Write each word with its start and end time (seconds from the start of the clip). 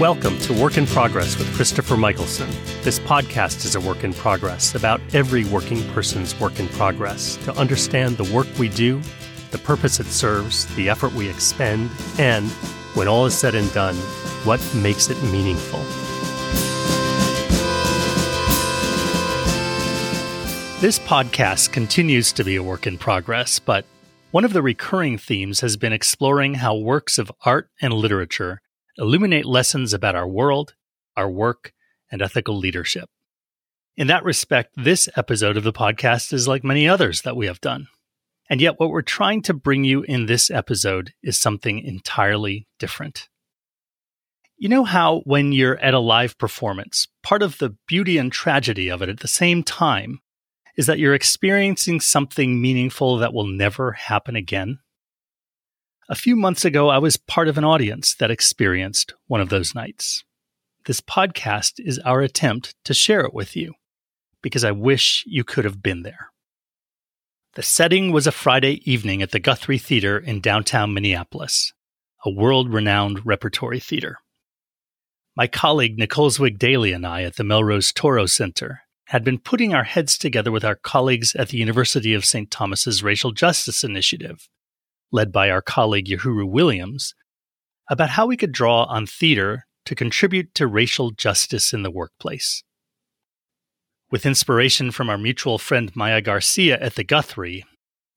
Welcome 0.00 0.38
to 0.40 0.52
Work 0.52 0.76
in 0.76 0.86
Progress 0.86 1.38
with 1.38 1.50
Christopher 1.56 1.96
Michaelson. 1.96 2.50
This 2.82 2.98
podcast 2.98 3.64
is 3.64 3.76
a 3.76 3.80
work 3.80 4.04
in 4.04 4.12
progress 4.12 4.74
about 4.74 5.00
every 5.14 5.46
working 5.46 5.82
person's 5.94 6.38
work 6.38 6.60
in 6.60 6.68
progress 6.68 7.36
to 7.44 7.54
understand 7.54 8.18
the 8.18 8.30
work 8.30 8.46
we 8.58 8.68
do, 8.68 9.00
the 9.52 9.58
purpose 9.58 9.98
it 9.98 10.04
serves, 10.04 10.66
the 10.76 10.90
effort 10.90 11.14
we 11.14 11.30
expend, 11.30 11.90
and, 12.18 12.46
when 12.92 13.08
all 13.08 13.24
is 13.24 13.34
said 13.34 13.54
and 13.54 13.72
done, 13.72 13.94
what 14.44 14.60
makes 14.74 15.08
it 15.08 15.16
meaningful. 15.32 15.80
This 20.82 20.98
podcast 20.98 21.72
continues 21.72 22.34
to 22.34 22.44
be 22.44 22.56
a 22.56 22.62
work 22.62 22.86
in 22.86 22.98
progress, 22.98 23.58
but 23.58 23.86
one 24.30 24.44
of 24.44 24.52
the 24.52 24.60
recurring 24.60 25.16
themes 25.16 25.60
has 25.60 25.78
been 25.78 25.94
exploring 25.94 26.56
how 26.56 26.76
works 26.76 27.16
of 27.16 27.32
art 27.46 27.70
and 27.80 27.94
literature 27.94 28.60
illuminate 28.98 29.46
lessons 29.46 29.92
about 29.92 30.14
our 30.14 30.28
world, 30.28 30.74
our 31.16 31.30
work, 31.30 31.72
and 32.10 32.22
ethical 32.22 32.56
leadership. 32.56 33.08
In 33.96 34.08
that 34.08 34.24
respect, 34.24 34.74
this 34.76 35.08
episode 35.16 35.56
of 35.56 35.64
the 35.64 35.72
podcast 35.72 36.32
is 36.32 36.46
like 36.46 36.62
many 36.62 36.88
others 36.88 37.22
that 37.22 37.36
we 37.36 37.46
have 37.46 37.60
done. 37.60 37.88
And 38.48 38.60
yet, 38.60 38.78
what 38.78 38.90
we're 38.90 39.02
trying 39.02 39.42
to 39.42 39.54
bring 39.54 39.84
you 39.84 40.02
in 40.02 40.26
this 40.26 40.50
episode 40.50 41.12
is 41.22 41.38
something 41.38 41.80
entirely 41.80 42.68
different. 42.78 43.28
You 44.58 44.68
know 44.68 44.84
how, 44.84 45.20
when 45.24 45.52
you're 45.52 45.78
at 45.78 45.94
a 45.94 45.98
live 45.98 46.38
performance, 46.38 47.08
part 47.22 47.42
of 47.42 47.58
the 47.58 47.76
beauty 47.88 48.18
and 48.18 48.32
tragedy 48.32 48.88
of 48.88 49.02
it 49.02 49.08
at 49.08 49.20
the 49.20 49.28
same 49.28 49.62
time 49.62 50.20
is 50.76 50.86
that 50.86 50.98
you're 50.98 51.14
experiencing 51.14 52.00
something 52.00 52.60
meaningful 52.60 53.18
that 53.18 53.32
will 53.32 53.46
never 53.46 53.92
happen 53.92 54.36
again? 54.36 54.78
A 56.08 56.14
few 56.14 56.36
months 56.36 56.64
ago, 56.64 56.88
I 56.88 56.98
was 56.98 57.16
part 57.16 57.48
of 57.48 57.58
an 57.58 57.64
audience 57.64 58.14
that 58.14 58.30
experienced 58.30 59.12
one 59.26 59.40
of 59.40 59.48
those 59.48 59.74
nights. 59.74 60.22
This 60.84 61.00
podcast 61.00 61.80
is 61.84 61.98
our 61.98 62.20
attempt 62.20 62.76
to 62.84 62.94
share 62.94 63.22
it 63.22 63.34
with 63.34 63.56
you 63.56 63.74
because 64.40 64.62
I 64.62 64.70
wish 64.70 65.24
you 65.26 65.42
could 65.42 65.64
have 65.64 65.82
been 65.82 66.02
there. 66.02 66.28
The 67.54 67.64
setting 67.64 68.12
was 68.12 68.28
a 68.28 68.32
Friday 68.32 68.88
evening 68.88 69.20
at 69.20 69.32
the 69.32 69.40
Guthrie 69.40 69.78
Theater 69.78 70.16
in 70.16 70.40
downtown 70.40 70.94
Minneapolis, 70.94 71.72
a 72.24 72.30
world 72.30 72.72
renowned 72.72 73.26
repertory 73.26 73.80
theater. 73.80 74.18
My 75.36 75.48
colleague 75.48 75.98
Nicole 75.98 76.30
Zwieg 76.30 76.56
Daly 76.56 76.92
and 76.92 77.04
I 77.04 77.24
at 77.24 77.34
the 77.34 77.42
Melrose 77.42 77.90
Toro 77.90 78.26
Center 78.26 78.82
had 79.06 79.24
been 79.24 79.40
putting 79.40 79.74
our 79.74 79.82
heads 79.82 80.16
together 80.16 80.52
with 80.52 80.64
our 80.64 80.76
colleagues 80.76 81.34
at 81.34 81.48
the 81.48 81.58
University 81.58 82.14
of 82.14 82.24
St. 82.24 82.48
Thomas's 82.48 83.02
Racial 83.02 83.32
Justice 83.32 83.82
Initiative 83.82 84.48
led 85.12 85.32
by 85.32 85.50
our 85.50 85.62
colleague 85.62 86.06
Yohuru 86.06 86.48
Williams, 86.48 87.14
about 87.88 88.10
how 88.10 88.26
we 88.26 88.36
could 88.36 88.52
draw 88.52 88.84
on 88.84 89.06
theater 89.06 89.66
to 89.84 89.94
contribute 89.94 90.54
to 90.54 90.66
racial 90.66 91.12
justice 91.12 91.72
in 91.72 91.82
the 91.82 91.90
workplace. 91.90 92.62
With 94.10 94.26
inspiration 94.26 94.90
from 94.90 95.10
our 95.10 95.18
mutual 95.18 95.58
friend 95.58 95.94
Maya 95.94 96.20
Garcia 96.20 96.78
at 96.80 96.94
the 96.94 97.04
Guthrie 97.04 97.64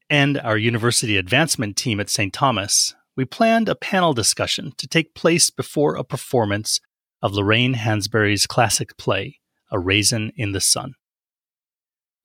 and 0.10 0.40
our 0.40 0.58
university 0.58 1.18
advancement 1.18 1.78
team 1.78 2.00
at 2.00 2.10
St. 2.10 2.34
Thomas, 2.34 2.96
we 3.16 3.26
planned 3.26 3.70
a 3.70 3.76
panel 3.76 4.14
discussion 4.14 4.74
to 4.78 4.88
take 4.88 5.14
place 5.14 5.50
before 5.50 5.96
a 5.96 6.04
performance 6.04 6.80
of 7.22 7.34
Lorraine 7.34 7.74
Hansberry's 7.74 8.48
classic 8.48 8.98
play, 8.98 9.40
A 9.72 9.80
Raisin 9.80 10.32
in 10.36 10.52
the 10.52 10.62
Sun. 10.62 10.94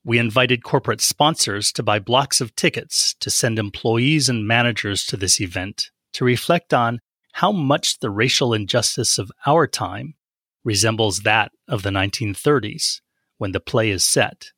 We 0.04 0.18
invited 0.18 0.62
corporate 0.62 1.00
sponsors 1.00 1.72
to 1.72 1.82
buy 1.82 1.98
blocks 1.98 2.40
of 2.42 2.54
tickets 2.54 3.14
to 3.20 3.30
send 3.30 3.58
employees 3.58 4.28
and 4.28 4.46
managers 4.46 5.06
to 5.06 5.16
this 5.16 5.40
event 5.40 5.90
to 6.12 6.24
reflect 6.24 6.74
on 6.74 7.00
how 7.32 7.50
much 7.50 7.98
the 7.98 8.10
racial 8.10 8.52
injustice 8.52 9.18
of 9.18 9.32
our 9.46 9.66
time 9.66 10.14
resembles 10.62 11.20
that 11.20 11.52
of 11.68 11.82
the 11.82 11.90
1930s 11.90 13.00
when 13.38 13.52
the 13.52 13.60
play 13.60 13.90
is 13.90 14.04
set, 14.04 14.52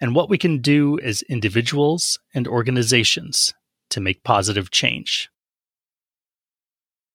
and 0.00 0.14
what 0.14 0.28
we 0.28 0.38
can 0.38 0.58
do 0.58 0.98
as 1.00 1.22
individuals 1.22 2.18
and 2.34 2.48
organizations 2.48 3.54
to 3.90 4.00
make 4.00 4.24
positive 4.24 4.70
change. 4.70 5.30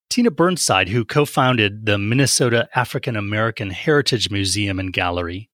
Tina 0.09 0.31
Burnside, 0.31 0.89
who 0.89 1.03
co 1.03 1.25
founded 1.25 1.85
the 1.85 1.97
Minnesota 1.97 2.67
African 2.73 3.15
American 3.15 3.69
Heritage 3.69 4.31
Museum 4.31 4.79
and 4.79 4.93
Gallery, 4.93 5.49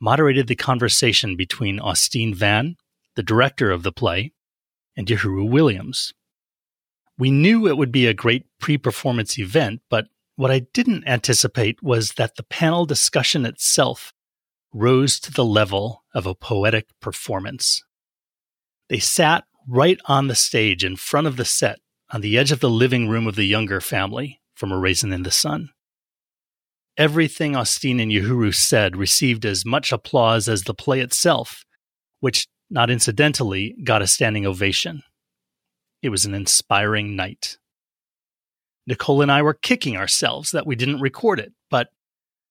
moderated 0.00 0.46
the 0.46 0.56
conversation 0.56 1.36
between 1.36 1.80
Austene 1.80 2.34
Van, 2.34 2.76
the 3.16 3.22
director 3.22 3.70
of 3.70 3.82
the 3.82 3.92
play, 3.92 4.32
and 4.96 5.06
Yohuru 5.06 5.48
Williams. 5.48 6.12
We 7.18 7.30
knew 7.30 7.66
it 7.66 7.76
would 7.76 7.92
be 7.92 8.06
a 8.06 8.14
great 8.14 8.46
pre 8.60 8.76
performance 8.78 9.38
event, 9.38 9.80
but 9.88 10.06
what 10.36 10.50
I 10.50 10.66
didn't 10.72 11.06
anticipate 11.06 11.82
was 11.82 12.12
that 12.12 12.36
the 12.36 12.42
panel 12.42 12.86
discussion 12.86 13.46
itself 13.46 14.12
rose 14.72 15.20
to 15.20 15.32
the 15.32 15.44
level 15.44 16.04
of 16.12 16.26
a 16.26 16.34
poetic 16.34 16.88
performance. 17.00 17.84
They 18.88 18.98
sat 18.98 19.44
right 19.68 19.98
on 20.06 20.26
the 20.26 20.34
stage 20.34 20.84
in 20.84 20.96
front 20.96 21.26
of 21.26 21.36
the 21.36 21.44
set 21.44 21.78
on 22.10 22.20
the 22.20 22.36
edge 22.36 22.52
of 22.52 22.60
the 22.60 22.70
living 22.70 23.08
room 23.08 23.26
of 23.26 23.36
the 23.36 23.46
younger 23.46 23.80
family 23.80 24.40
from 24.54 24.72
A 24.72 24.78
Raisin 24.78 25.12
in 25.12 25.22
the 25.22 25.30
Sun. 25.30 25.70
Everything 26.96 27.56
Austene 27.56 27.98
and 27.98 28.12
Yohuru 28.12 28.54
said 28.54 28.96
received 28.96 29.44
as 29.44 29.66
much 29.66 29.90
applause 29.90 30.48
as 30.48 30.62
the 30.62 30.74
play 30.74 31.00
itself, 31.00 31.64
which, 32.20 32.46
not 32.70 32.88
incidentally, 32.88 33.74
got 33.82 34.02
a 34.02 34.06
standing 34.06 34.46
ovation. 34.46 35.02
It 36.02 36.10
was 36.10 36.24
an 36.24 36.34
inspiring 36.34 37.16
night. 37.16 37.58
Nicole 38.86 39.22
and 39.22 39.32
I 39.32 39.42
were 39.42 39.54
kicking 39.54 39.96
ourselves 39.96 40.52
that 40.52 40.66
we 40.66 40.76
didn't 40.76 41.00
record 41.00 41.40
it, 41.40 41.52
but 41.68 41.88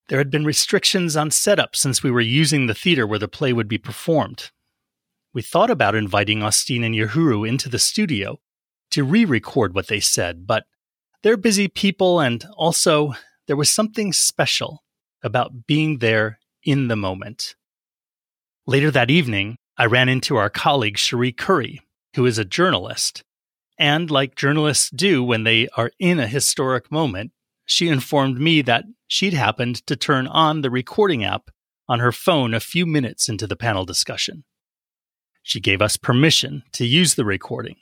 there 0.08 0.18
had 0.18 0.30
been 0.30 0.44
restrictions 0.44 1.16
on 1.16 1.30
setup 1.30 1.74
since 1.74 2.02
we 2.02 2.10
were 2.10 2.20
using 2.20 2.66
the 2.66 2.74
theater 2.74 3.06
where 3.06 3.18
the 3.18 3.28
play 3.28 3.52
would 3.52 3.68
be 3.68 3.78
performed. 3.78 4.50
We 5.32 5.40
thought 5.40 5.70
about 5.70 5.94
inviting 5.94 6.42
Austene 6.42 6.84
and 6.84 6.94
Yohuru 6.94 7.48
into 7.48 7.68
the 7.70 7.78
studio 7.78 8.40
to 8.90 9.04
re 9.04 9.24
record 9.24 9.74
what 9.74 9.86
they 9.86 10.00
said, 10.00 10.46
but 10.46 10.64
they're 11.22 11.38
busy 11.38 11.68
people 11.68 12.20
and 12.20 12.44
also 12.56 13.14
there 13.46 13.56
was 13.56 13.70
something 13.70 14.12
special 14.12 14.82
about 15.22 15.66
being 15.66 15.98
there 15.98 16.38
in 16.62 16.88
the 16.88 16.96
moment. 16.96 17.54
Later 18.66 18.90
that 18.90 19.10
evening, 19.10 19.56
I 19.76 19.86
ran 19.86 20.08
into 20.08 20.36
our 20.36 20.50
colleague 20.50 20.98
Cherie 20.98 21.32
Curry, 21.32 21.80
who 22.14 22.26
is 22.26 22.38
a 22.38 22.44
journalist. 22.44 23.22
And 23.78 24.10
like 24.10 24.36
journalists 24.36 24.88
do 24.90 25.22
when 25.24 25.44
they 25.44 25.68
are 25.76 25.90
in 25.98 26.20
a 26.20 26.26
historic 26.26 26.90
moment, 26.92 27.32
she 27.66 27.88
informed 27.88 28.38
me 28.38 28.62
that 28.62 28.84
she'd 29.08 29.34
happened 29.34 29.86
to 29.86 29.96
turn 29.96 30.26
on 30.26 30.60
the 30.60 30.70
recording 30.70 31.24
app 31.24 31.50
on 31.88 31.98
her 31.98 32.12
phone 32.12 32.54
a 32.54 32.60
few 32.60 32.86
minutes 32.86 33.28
into 33.28 33.46
the 33.46 33.56
panel 33.56 33.84
discussion. 33.84 34.44
She 35.42 35.60
gave 35.60 35.82
us 35.82 35.96
permission 35.96 36.62
to 36.72 36.86
use 36.86 37.14
the 37.14 37.24
recording, 37.24 37.76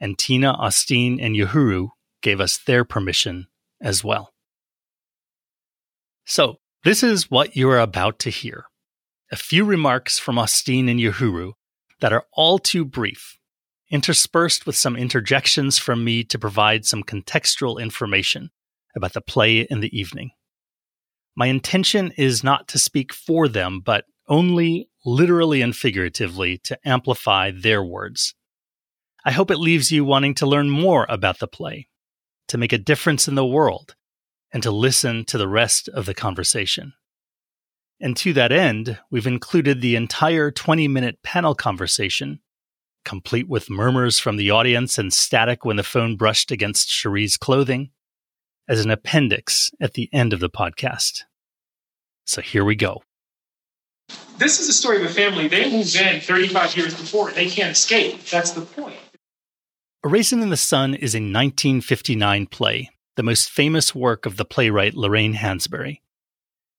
and 0.00 0.18
Tina, 0.18 0.52
Austene, 0.52 1.20
and 1.20 1.36
Yohuru 1.36 1.90
gave 2.22 2.40
us 2.40 2.58
their 2.58 2.84
permission 2.84 3.46
as 3.80 4.02
well. 4.02 4.32
So, 6.28 6.56
this 6.82 7.04
is 7.04 7.30
what 7.30 7.54
you 7.54 7.70
are 7.70 7.78
about 7.78 8.18
to 8.20 8.30
hear. 8.30 8.64
A 9.30 9.36
few 9.36 9.64
remarks 9.64 10.18
from 10.18 10.38
Austene 10.38 10.88
and 10.88 10.98
Yohuru 10.98 11.52
that 12.00 12.12
are 12.12 12.26
all 12.32 12.58
too 12.58 12.84
brief, 12.84 13.38
interspersed 13.92 14.66
with 14.66 14.74
some 14.74 14.96
interjections 14.96 15.78
from 15.78 16.02
me 16.02 16.24
to 16.24 16.36
provide 16.36 16.84
some 16.84 17.04
contextual 17.04 17.80
information 17.80 18.50
about 18.96 19.12
the 19.12 19.20
play 19.20 19.60
in 19.60 19.78
the 19.78 19.96
evening. 19.96 20.32
My 21.36 21.46
intention 21.46 22.12
is 22.16 22.42
not 22.42 22.66
to 22.68 22.78
speak 22.78 23.12
for 23.12 23.46
them, 23.46 23.80
but 23.80 24.04
only 24.26 24.88
literally 25.04 25.62
and 25.62 25.76
figuratively 25.76 26.58
to 26.64 26.76
amplify 26.84 27.52
their 27.52 27.84
words. 27.84 28.34
I 29.24 29.30
hope 29.30 29.52
it 29.52 29.58
leaves 29.58 29.92
you 29.92 30.04
wanting 30.04 30.34
to 30.36 30.46
learn 30.46 30.70
more 30.70 31.06
about 31.08 31.38
the 31.38 31.46
play, 31.46 31.86
to 32.48 32.58
make 32.58 32.72
a 32.72 32.78
difference 32.78 33.28
in 33.28 33.36
the 33.36 33.46
world, 33.46 33.94
and 34.56 34.62
to 34.62 34.70
listen 34.70 35.22
to 35.22 35.36
the 35.36 35.46
rest 35.46 35.86
of 35.90 36.06
the 36.06 36.14
conversation. 36.14 36.94
And 38.00 38.16
to 38.16 38.32
that 38.32 38.52
end, 38.52 38.98
we've 39.10 39.26
included 39.26 39.82
the 39.82 39.96
entire 39.96 40.50
20 40.50 40.88
minute 40.88 41.22
panel 41.22 41.54
conversation, 41.54 42.40
complete 43.04 43.50
with 43.50 43.68
murmurs 43.68 44.18
from 44.18 44.38
the 44.38 44.50
audience 44.50 44.96
and 44.96 45.12
static 45.12 45.66
when 45.66 45.76
the 45.76 45.82
phone 45.82 46.16
brushed 46.16 46.50
against 46.50 46.88
Cherie's 46.88 47.36
clothing, 47.36 47.90
as 48.66 48.82
an 48.82 48.90
appendix 48.90 49.70
at 49.78 49.92
the 49.92 50.08
end 50.10 50.32
of 50.32 50.40
the 50.40 50.48
podcast. 50.48 51.24
So 52.24 52.40
here 52.40 52.64
we 52.64 52.76
go. 52.76 53.02
This 54.38 54.58
is 54.58 54.70
a 54.70 54.72
story 54.72 55.04
of 55.04 55.10
a 55.10 55.12
family. 55.12 55.48
They 55.48 55.70
moved 55.70 55.94
in 55.96 56.22
35 56.22 56.78
years 56.78 56.94
before. 56.94 57.30
They 57.30 57.50
can't 57.50 57.72
escape. 57.72 58.24
That's 58.24 58.52
the 58.52 58.62
point. 58.62 58.96
A 60.02 60.08
Raisin 60.08 60.40
in 60.40 60.48
the 60.48 60.56
Sun 60.56 60.94
is 60.94 61.14
a 61.14 61.18
1959 61.18 62.46
play 62.46 62.88
the 63.16 63.22
most 63.22 63.50
famous 63.50 63.94
work 63.94 64.26
of 64.26 64.36
the 64.36 64.44
playwright 64.44 64.94
Lorraine 64.94 65.34
Hansberry. 65.34 66.00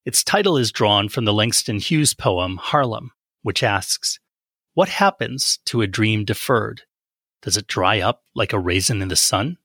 Its 0.05 0.23
title 0.23 0.57
is 0.57 0.71
drawn 0.71 1.09
from 1.09 1.25
the 1.25 1.33
Langston 1.33 1.79
Hughes 1.79 2.13
poem 2.13 2.57
Harlem, 2.57 3.11
which 3.41 3.63
asks, 3.63 4.19
What 4.73 4.89
happens 4.89 5.59
to 5.65 5.81
a 5.81 5.87
dream 5.87 6.23
deferred? 6.23 6.83
Does 7.41 7.57
it 7.57 7.67
dry 7.67 7.99
up 7.99 8.23
like 8.35 8.53
a 8.53 8.59
raisin 8.59 9.01
in 9.01 9.09
the 9.09 9.15
sun? 9.15 9.57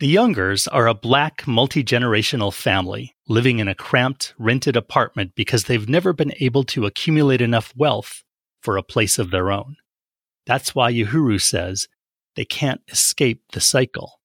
The 0.00 0.06
Youngers 0.06 0.68
are 0.68 0.86
a 0.86 0.94
black 0.94 1.48
multi 1.48 1.82
generational 1.82 2.52
family 2.52 3.16
living 3.26 3.58
in 3.58 3.66
a 3.66 3.74
cramped, 3.74 4.32
rented 4.38 4.76
apartment 4.76 5.32
because 5.34 5.64
they've 5.64 5.88
never 5.88 6.12
been 6.12 6.32
able 6.38 6.62
to 6.64 6.86
accumulate 6.86 7.40
enough 7.40 7.74
wealth 7.74 8.22
for 8.60 8.76
a 8.76 8.82
place 8.82 9.18
of 9.18 9.32
their 9.32 9.50
own. 9.50 9.76
That's 10.46 10.74
why 10.74 10.92
Yohuru 10.92 11.40
says 11.40 11.88
they 12.36 12.44
can't 12.44 12.80
escape 12.88 13.42
the 13.52 13.60
cycle. 13.60 14.17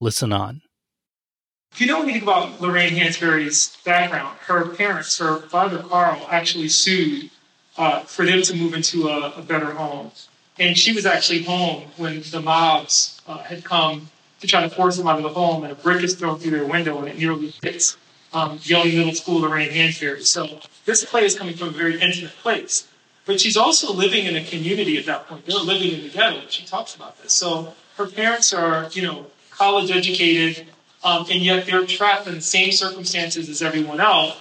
Listen 0.00 0.32
on. 0.32 0.62
If 1.72 1.80
you 1.80 1.86
know 1.86 2.02
anything 2.02 2.22
about 2.22 2.60
Lorraine 2.60 2.92
Hansberry's 2.92 3.76
background, 3.84 4.38
her 4.46 4.68
parents, 4.68 5.18
her 5.18 5.40
father 5.42 5.82
Carl, 5.82 6.26
actually 6.30 6.68
sued 6.68 7.30
uh, 7.76 8.00
for 8.00 8.24
them 8.24 8.42
to 8.42 8.54
move 8.56 8.74
into 8.74 9.08
a, 9.08 9.32
a, 9.32 9.42
better 9.42 9.72
home. 9.72 10.10
And 10.58 10.76
she 10.76 10.92
was 10.92 11.06
actually 11.06 11.44
home 11.44 11.84
when 11.96 12.22
the 12.30 12.40
mobs 12.40 13.20
uh, 13.28 13.38
had 13.38 13.64
come 13.64 14.10
to 14.40 14.46
try 14.46 14.62
to 14.62 14.70
force 14.70 14.96
them 14.96 15.06
out 15.06 15.18
of 15.18 15.22
the 15.22 15.28
home, 15.28 15.62
and 15.62 15.72
a 15.72 15.76
brick 15.76 16.02
is 16.02 16.14
thrown 16.14 16.38
through 16.38 16.52
their 16.52 16.64
window, 16.64 16.98
and 16.98 17.08
it 17.08 17.18
nearly 17.18 17.54
hits 17.62 17.96
um, 18.32 18.58
young 18.62 18.88
middle 18.88 19.14
school 19.14 19.40
Lorraine 19.40 19.70
Hansberry. 19.70 20.24
So 20.24 20.60
this 20.84 21.04
play 21.04 21.24
is 21.24 21.36
coming 21.36 21.54
from 21.54 21.68
a 21.68 21.72
very 21.72 22.00
intimate 22.00 22.32
place. 22.42 22.88
But 23.26 23.40
she's 23.40 23.56
also 23.56 23.92
living 23.92 24.24
in 24.26 24.36
a 24.36 24.44
community 24.44 24.96
at 24.96 25.06
that 25.06 25.28
point. 25.28 25.44
They're 25.44 25.58
living 25.58 25.92
in 25.92 26.02
the 26.02 26.08
ghetto. 26.08 26.40
She 26.48 26.64
talks 26.64 26.94
about 26.94 27.20
this. 27.22 27.32
So 27.32 27.74
her 27.96 28.06
parents 28.06 28.52
are, 28.52 28.88
you 28.92 29.02
know, 29.02 29.26
college 29.58 29.90
educated, 29.90 30.66
um, 31.04 31.26
and 31.30 31.42
yet 31.42 31.66
they're 31.66 31.84
trapped 31.84 32.26
in 32.26 32.34
the 32.34 32.40
same 32.40 32.72
circumstances 32.72 33.48
as 33.48 33.60
everyone 33.60 34.00
else. 34.00 34.36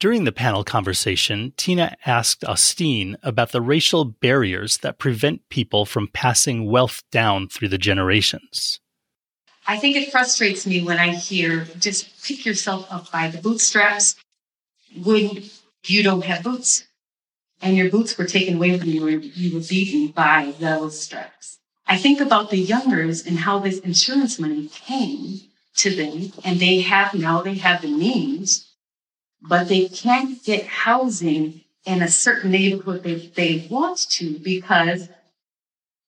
During 0.00 0.24
the 0.24 0.32
panel 0.32 0.64
conversation, 0.64 1.52
Tina 1.56 1.96
asked 2.04 2.44
Austene 2.44 3.16
about 3.22 3.52
the 3.52 3.62
racial 3.62 4.04
barriers 4.04 4.78
that 4.78 4.98
prevent 4.98 5.48
people 5.48 5.86
from 5.86 6.08
passing 6.08 6.70
wealth 6.70 7.02
down 7.10 7.48
through 7.48 7.68
the 7.68 7.78
generations. 7.78 8.80
I 9.66 9.78
think 9.78 9.96
it 9.96 10.12
frustrates 10.12 10.66
me 10.66 10.82
when 10.82 10.98
I 10.98 11.14
hear 11.14 11.66
just 11.78 12.24
pick 12.24 12.44
yourself 12.44 12.86
up 12.90 13.10
by 13.10 13.28
the 13.28 13.38
bootstraps 13.38 14.16
when 15.02 15.42
you 15.86 16.02
don't 16.02 16.24
have 16.24 16.44
boots 16.44 16.84
and 17.62 17.76
your 17.76 17.90
boots 17.90 18.16
were 18.16 18.26
taken 18.26 18.56
away 18.56 18.78
from 18.78 18.88
you 18.88 19.06
or 19.06 19.10
you 19.10 19.54
were 19.54 19.64
beaten 19.66 20.08
by 20.08 20.52
those 20.60 21.00
straps. 21.00 21.35
I 21.86 21.96
think 21.96 22.20
about 22.20 22.50
the 22.50 22.58
youngers 22.58 23.24
and 23.24 23.38
how 23.38 23.58
this 23.60 23.78
insurance 23.78 24.38
money 24.38 24.68
came 24.68 25.40
to 25.76 25.94
them 25.94 26.32
and 26.44 26.58
they 26.58 26.80
have 26.80 27.14
now 27.14 27.42
they 27.42 27.54
have 27.54 27.82
the 27.82 27.88
means, 27.88 28.74
but 29.40 29.68
they 29.68 29.88
can't 29.88 30.42
get 30.42 30.66
housing 30.66 31.62
in 31.84 32.02
a 32.02 32.08
certain 32.08 32.50
neighborhood 32.50 33.04
they, 33.04 33.14
they 33.36 33.68
want 33.70 33.98
to 34.10 34.38
because 34.40 35.08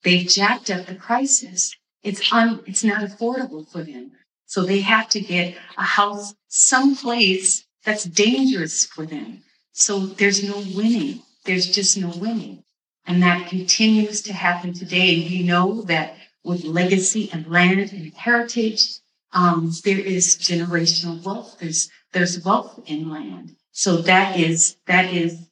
they've 0.03 0.29
jacked 0.29 0.71
up 0.71 0.87
the 0.87 0.95
prices. 0.95 1.77
It's 2.03 2.33
un, 2.33 2.61
it's 2.67 2.83
not 2.83 3.03
affordable 3.03 3.71
for 3.71 3.85
them. 3.85 4.13
So 4.47 4.65
they 4.65 4.81
have 4.81 5.09
to 5.11 5.21
get 5.21 5.57
a 5.77 5.85
house 5.85 6.35
someplace 6.49 7.67
that's 7.85 8.05
dangerous 8.05 8.85
for 8.87 9.07
them. 9.07 9.43
So 9.73 10.07
there's 10.07 10.43
no 10.43 10.59
winning. 10.75 11.23
There's 11.45 11.71
just 11.71 11.97
no 11.97 12.09
winning. 12.09 12.65
And 13.09 13.23
that 13.23 13.49
continues 13.49 14.21
to 14.23 14.35
happen 14.35 14.75
today. 14.75 15.27
We 15.29 15.43
know 15.43 15.81
that 15.83 16.15
with 16.45 16.65
legacy 16.65 17.31
and 17.33 17.51
land 17.51 17.91
and 17.93 18.13
heritage, 18.15 19.01
um, 19.33 19.73
there 19.83 19.99
is 19.99 20.37
generational 20.37 21.25
wealth. 21.25 21.57
There's, 21.59 21.91
there's 22.13 22.45
wealth 22.45 22.81
in 22.85 23.11
land. 23.11 23.57
So 23.73 23.97
that 24.03 24.39
is, 24.39 24.77
that 24.87 25.13
is, 25.13 25.49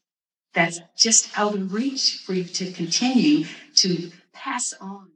that's 0.53 0.81
just 0.99 1.37
out 1.39 1.55
of 1.55 1.73
reach 1.73 2.23
for 2.27 2.35
you 2.35 2.45
to 2.45 2.71
continue 2.73 3.47
to 3.77 4.13
pass 4.35 4.75
on. 4.79 5.09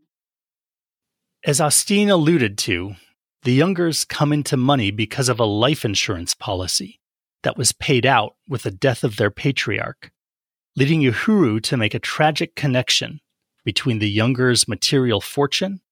As 1.45 1.61
Austene 1.61 2.09
alluded 2.09 2.57
to, 2.59 2.95
the 3.43 3.53
Youngers 3.53 4.05
come 4.05 4.33
into 4.33 4.57
money 4.57 4.91
because 4.91 5.29
of 5.29 5.41
a 5.41 5.45
life 5.45 5.85
insurance 5.85 6.35
policy 6.35 7.01
that 7.43 7.59
was 7.59 7.73
paid 7.73 8.07
out 8.07 8.37
with 8.49 8.63
the 8.63 8.71
death 8.71 9.05
of 9.05 9.17
their 9.17 9.31
patriarch, 9.31 10.11
leading 10.81 11.03
Yohuru 11.03 11.63
to 11.63 11.77
make 11.77 11.93
a 11.93 11.99
tragic 11.99 12.55
connection 12.55 13.21
between 13.67 13.99
the 13.99 14.09
Youngers' 14.09 14.67
material 14.67 15.21
fortune 15.21 15.83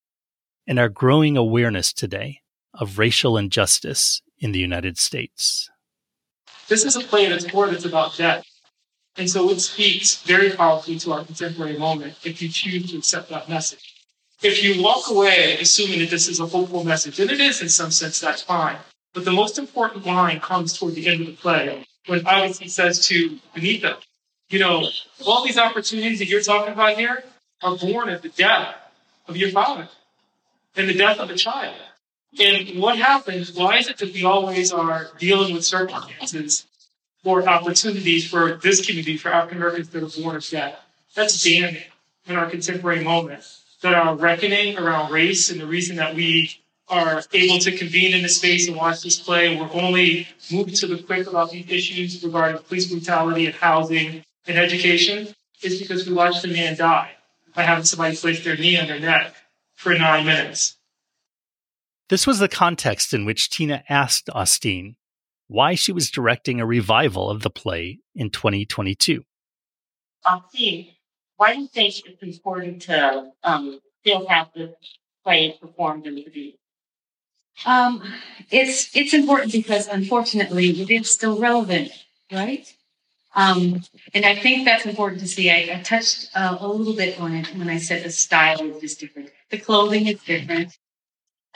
and 0.66 0.78
our 0.78 0.88
growing 0.88 1.36
awareness 1.36 1.92
today 1.92 2.40
of 2.72 2.98
racial 2.98 3.36
injustice 3.36 4.22
in 4.38 4.52
the 4.52 4.58
United 4.58 4.96
States. 4.96 5.68
This 6.68 6.86
is 6.86 6.96
a 6.96 7.00
play 7.00 7.26
at 7.26 7.32
its 7.32 7.46
core 7.46 7.68
that's 7.68 7.84
about 7.84 8.16
death. 8.16 8.46
And 9.18 9.28
so 9.28 9.50
it 9.50 9.60
speaks 9.60 10.22
very 10.22 10.52
powerfully 10.52 10.98
to 11.00 11.12
our 11.12 11.22
contemporary 11.22 11.76
moment 11.76 12.14
if 12.24 12.40
you 12.40 12.48
choose 12.48 12.90
to 12.90 12.96
accept 12.96 13.28
that 13.28 13.46
message. 13.46 13.94
If 14.42 14.64
you 14.64 14.82
walk 14.82 15.10
away 15.10 15.58
assuming 15.60 15.98
that 15.98 16.08
this 16.08 16.28
is 16.28 16.40
a 16.40 16.46
hopeful 16.46 16.82
message, 16.82 17.20
and 17.20 17.30
it 17.30 17.40
is 17.40 17.60
in 17.60 17.68
some 17.68 17.90
sense, 17.90 18.20
that's 18.20 18.40
fine. 18.40 18.78
But 19.12 19.26
the 19.26 19.32
most 19.32 19.58
important 19.58 20.06
line 20.06 20.40
comes 20.40 20.72
toward 20.72 20.94
the 20.94 21.08
end 21.08 21.20
of 21.20 21.26
the 21.26 21.34
play 21.34 21.84
when 22.06 22.20
Asagai 22.20 22.70
says 22.70 23.06
to 23.08 23.38
Beneatha, 23.54 23.98
you 24.50 24.58
know, 24.58 24.88
all 25.26 25.44
these 25.44 25.58
opportunities 25.58 26.18
that 26.20 26.26
you're 26.26 26.42
talking 26.42 26.72
about 26.72 26.96
here 26.96 27.22
are 27.62 27.76
born 27.76 28.08
of 28.08 28.22
the 28.22 28.30
death 28.30 28.74
of 29.26 29.36
your 29.36 29.50
father 29.50 29.88
and 30.76 30.88
the 30.88 30.94
death 30.94 31.18
of 31.18 31.30
a 31.30 31.34
child. 31.34 31.76
And 32.40 32.80
what 32.80 32.98
happens? 32.98 33.52
Why 33.52 33.78
is 33.78 33.88
it 33.88 33.98
that 33.98 34.12
we 34.12 34.24
always 34.24 34.72
are 34.72 35.08
dealing 35.18 35.54
with 35.54 35.64
circumstances 35.64 36.66
or 37.24 37.48
opportunities 37.48 38.28
for 38.28 38.54
this 38.54 38.84
community, 38.84 39.16
for 39.16 39.30
African 39.30 39.58
Americans 39.58 39.88
that 39.90 40.02
are 40.02 40.22
born 40.22 40.36
of 40.36 40.46
death? 40.46 40.78
That's 41.14 41.42
damning 41.42 41.82
in 42.26 42.36
our 42.36 42.48
contemporary 42.48 43.02
moment 43.02 43.44
that 43.82 43.94
our 43.94 44.14
reckoning 44.14 44.78
around 44.78 45.12
race 45.12 45.50
and 45.50 45.60
the 45.60 45.66
reason 45.66 45.96
that 45.96 46.14
we 46.14 46.50
are 46.88 47.22
able 47.32 47.58
to 47.58 47.76
convene 47.76 48.14
in 48.14 48.22
this 48.22 48.36
space 48.36 48.66
and 48.66 48.76
watch 48.76 49.02
this 49.02 49.18
play. 49.18 49.56
We're 49.56 49.72
only 49.72 50.26
moving 50.50 50.74
to 50.74 50.86
the 50.86 51.02
quick 51.02 51.26
about 51.26 51.50
these 51.50 51.68
issues 51.68 52.22
regarding 52.24 52.62
police 52.62 52.90
brutality 52.90 53.46
and 53.46 53.54
housing 53.54 54.24
and 54.48 54.58
education 54.58 55.28
is 55.62 55.78
because 55.78 56.06
we 56.08 56.14
watched 56.14 56.44
a 56.44 56.48
man 56.48 56.76
die 56.76 57.10
by 57.54 57.62
having 57.62 57.84
somebody 57.84 58.16
place 58.16 58.42
their 58.42 58.56
knee 58.56 58.78
on 58.78 58.88
their 58.88 59.00
neck 59.00 59.34
for 59.74 59.94
nine 59.94 60.24
minutes. 60.26 60.76
This 62.08 62.26
was 62.26 62.38
the 62.38 62.48
context 62.48 63.12
in 63.12 63.24
which 63.24 63.50
Tina 63.50 63.84
asked 63.88 64.30
Austene 64.30 64.96
why 65.46 65.74
she 65.74 65.92
was 65.92 66.10
directing 66.10 66.60
a 66.60 66.66
revival 66.66 67.30
of 67.30 67.42
the 67.42 67.50
play 67.50 68.00
in 68.14 68.30
2022. 68.30 69.24
Austene, 70.24 70.88
why 71.36 71.54
do 71.54 71.60
you 71.62 71.68
think 71.68 71.94
it's 72.06 72.22
important 72.22 72.82
to 72.82 73.30
um, 73.42 73.80
still 74.00 74.26
have 74.28 74.48
this 74.54 74.70
play 75.24 75.56
performed 75.60 76.06
in 76.06 76.14
the 76.14 76.24
theater? 76.24 76.56
Um, 77.66 78.02
it's 78.50 78.94
it's 78.96 79.14
important 79.14 79.52
because 79.52 79.88
unfortunately 79.88 80.70
it 80.70 80.90
is 80.90 81.10
still 81.10 81.38
relevant, 81.40 81.90
right? 82.32 82.72
Um, 83.34 83.82
and 84.14 84.24
I 84.24 84.34
think 84.34 84.64
that's 84.64 84.86
important 84.86 85.20
to 85.20 85.28
see. 85.28 85.50
I, 85.50 85.78
I 85.78 85.82
touched 85.82 86.30
uh, 86.34 86.56
a 86.60 86.68
little 86.68 86.94
bit 86.94 87.20
on 87.20 87.34
it 87.34 87.54
when 87.54 87.68
I 87.68 87.78
said 87.78 88.04
the 88.04 88.10
style 88.10 88.60
is 88.60 88.80
just 88.80 89.00
different. 89.00 89.30
The 89.50 89.58
clothing 89.58 90.06
is 90.06 90.22
different. 90.22 90.78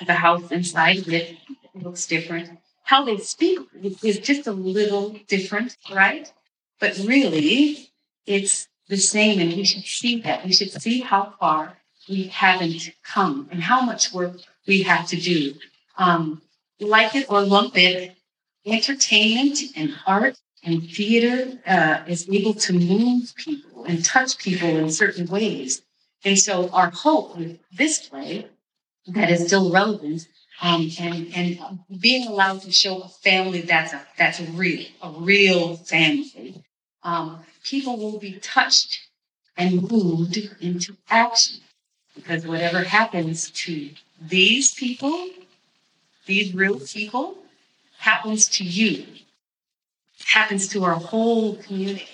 The 0.04 0.14
house 0.14 0.50
inside 0.50 0.98
of 0.98 1.08
it 1.12 1.36
looks 1.74 2.06
different. 2.06 2.58
How 2.84 3.04
they 3.04 3.18
speak 3.18 3.60
is 4.02 4.18
just 4.18 4.46
a 4.46 4.52
little 4.52 5.16
different, 5.28 5.76
right? 5.92 6.32
But 6.80 6.98
really, 6.98 7.90
it's 8.26 8.68
the 8.88 8.96
same, 8.96 9.40
and 9.40 9.54
we 9.54 9.64
should 9.64 9.84
see 9.84 10.20
that. 10.22 10.44
We 10.44 10.52
should 10.52 10.72
see 10.72 11.00
how 11.00 11.34
far 11.38 11.78
we 12.08 12.24
haven't 12.24 12.90
come 13.04 13.48
and 13.50 13.62
how 13.62 13.80
much 13.82 14.12
work 14.12 14.36
we 14.66 14.82
have 14.82 15.06
to 15.08 15.16
do. 15.16 15.54
Um, 15.96 16.42
like 16.80 17.14
it 17.14 17.26
or 17.30 17.42
lump 17.42 17.76
it, 17.76 18.16
entertainment 18.66 19.58
and 19.76 19.94
art 20.06 20.36
and 20.64 20.82
theater 20.82 21.58
uh, 21.66 22.02
is 22.06 22.28
able 22.28 22.54
to 22.54 22.72
move 22.72 23.34
people 23.36 23.84
and 23.84 24.04
touch 24.04 24.38
people 24.38 24.68
in 24.68 24.90
certain 24.90 25.26
ways. 25.26 25.82
And 26.24 26.38
so 26.38 26.68
our 26.70 26.90
hope 26.90 27.36
with 27.36 27.58
this 27.72 28.08
play 28.08 28.46
that 29.08 29.30
is 29.30 29.46
still 29.46 29.72
relevant 29.72 30.28
um, 30.60 30.88
and 31.00 31.34
and 31.34 31.58
being 32.00 32.28
allowed 32.28 32.62
to 32.62 32.70
show 32.70 33.02
a 33.02 33.08
family 33.08 33.62
that's 33.62 33.92
a 33.92 34.00
that's 34.16 34.40
real, 34.40 34.86
a 35.02 35.10
real 35.10 35.76
family 35.76 36.62
um, 37.02 37.40
people 37.64 37.96
will 37.96 38.18
be 38.18 38.34
touched 38.34 39.08
and 39.56 39.90
moved 39.90 40.38
into 40.60 40.96
action. 41.10 41.60
Because 42.14 42.46
whatever 42.46 42.82
happens 42.82 43.50
to 43.50 43.90
these 44.20 44.72
people, 44.74 45.30
these 46.26 46.54
real 46.54 46.78
people, 46.78 47.36
happens 47.98 48.48
to 48.48 48.64
you, 48.64 49.06
happens 50.24 50.68
to 50.68 50.84
our 50.84 50.94
whole 50.94 51.56
community. 51.56 52.08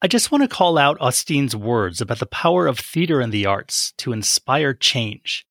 I 0.00 0.06
just 0.06 0.30
want 0.30 0.42
to 0.42 0.48
call 0.48 0.78
out 0.78 0.98
Austene's 1.00 1.56
words 1.56 2.00
about 2.00 2.20
the 2.20 2.26
power 2.26 2.66
of 2.66 2.78
theater 2.78 3.20
and 3.20 3.32
the 3.32 3.46
arts 3.46 3.92
to 3.98 4.12
inspire 4.12 4.72
change, 4.72 5.44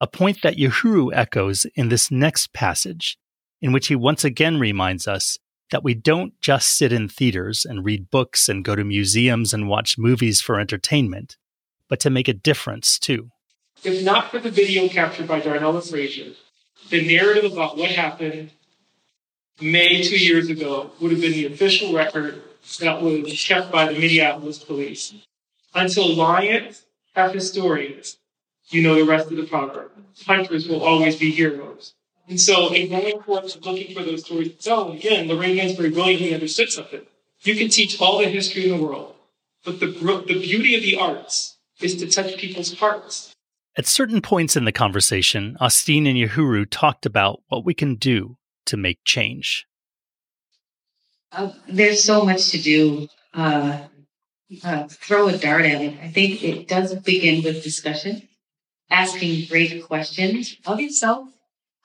a 0.00 0.06
point 0.06 0.42
that 0.42 0.56
Yohuru 0.56 1.10
echoes 1.14 1.66
in 1.74 1.88
this 1.88 2.10
next 2.10 2.52
passage, 2.52 3.16
in 3.62 3.72
which 3.72 3.86
he 3.86 3.96
once 3.96 4.22
again 4.22 4.60
reminds 4.60 5.08
us 5.08 5.38
that 5.70 5.82
we 5.82 5.94
don't 5.94 6.38
just 6.40 6.76
sit 6.76 6.92
in 6.92 7.08
theaters 7.08 7.64
and 7.64 7.84
read 7.84 8.10
books 8.10 8.48
and 8.48 8.64
go 8.64 8.76
to 8.76 8.84
museums 8.84 9.54
and 9.54 9.68
watch 9.68 9.96
movies 9.96 10.40
for 10.40 10.60
entertainment, 10.60 11.38
but 11.88 11.98
to 12.00 12.10
make 12.10 12.28
a 12.28 12.34
difference 12.34 12.98
too. 12.98 13.30
If 13.82 14.04
not 14.04 14.30
for 14.30 14.38
the 14.38 14.50
video 14.50 14.88
captured 14.88 15.26
by 15.26 15.40
Darnella 15.40 15.88
Frazier, 15.88 16.32
the 16.90 17.06
narrative 17.06 17.52
about 17.52 17.78
what 17.78 17.90
happened 17.90 18.52
May 19.60 20.02
two 20.02 20.18
years 20.18 20.48
ago 20.48 20.90
would 21.00 21.12
have 21.12 21.20
been 21.20 21.32
the 21.32 21.46
official 21.46 21.94
record 21.94 22.42
that 22.80 23.00
was 23.00 23.44
kept 23.46 23.70
by 23.70 23.92
the 23.92 23.98
Minneapolis 23.98 24.58
police. 24.58 25.14
Until 25.74 26.14
lions 26.14 26.82
have 27.14 27.32
historians, 27.32 28.18
you 28.68 28.82
know 28.82 28.96
the 28.96 29.04
rest 29.04 29.30
of 29.30 29.36
the 29.36 29.44
proverb. 29.44 29.92
Hunters 30.26 30.66
will 30.66 30.82
always 30.82 31.16
be 31.16 31.30
heroes. 31.30 31.94
And 32.28 32.40
so 32.40 32.72
in 32.72 32.88
going 32.88 33.20
forth 33.22 33.64
looking 33.64 33.94
for 33.94 34.02
those 34.02 34.24
stories 34.24 34.52
to 34.52 34.58
tell, 34.58 34.90
again, 34.90 35.28
Lorraine 35.28 35.56
Hansberry 35.56 35.92
brilliantly 35.92 36.34
understood 36.34 36.70
something. 36.70 37.02
You 37.42 37.54
can 37.54 37.68
teach 37.68 38.00
all 38.00 38.18
the 38.18 38.28
history 38.28 38.68
in 38.68 38.76
the 38.76 38.82
world, 38.82 39.14
but 39.64 39.78
the, 39.78 39.86
the 39.86 40.40
beauty 40.40 40.74
of 40.74 40.82
the 40.82 40.96
arts 40.96 41.58
is 41.80 41.94
to 41.96 42.08
touch 42.08 42.38
people's 42.38 42.74
hearts. 42.78 43.32
At 43.76 43.86
certain 43.86 44.22
points 44.22 44.56
in 44.56 44.64
the 44.64 44.72
conversation, 44.72 45.56
Austene 45.60 46.06
and 46.06 46.16
Yohuru 46.16 46.66
talked 46.68 47.04
about 47.06 47.40
what 47.48 47.64
we 47.64 47.74
can 47.74 47.96
do 47.96 48.36
to 48.66 48.76
make 48.76 48.98
change. 49.04 49.66
Uh, 51.32 51.52
there's 51.68 52.02
so 52.02 52.24
much 52.24 52.50
to 52.50 52.58
do. 52.58 53.08
Uh, 53.32 53.80
uh, 54.62 54.86
throw 54.88 55.26
a 55.28 55.36
dart 55.36 55.64
at 55.64 55.80
it. 55.80 55.94
I 56.00 56.08
think 56.08 56.44
it 56.44 56.68
does 56.68 56.94
begin 56.94 57.42
with 57.42 57.64
discussion, 57.64 58.28
asking 58.90 59.46
great 59.48 59.82
questions 59.84 60.56
of 60.66 60.80
yourself 60.80 61.28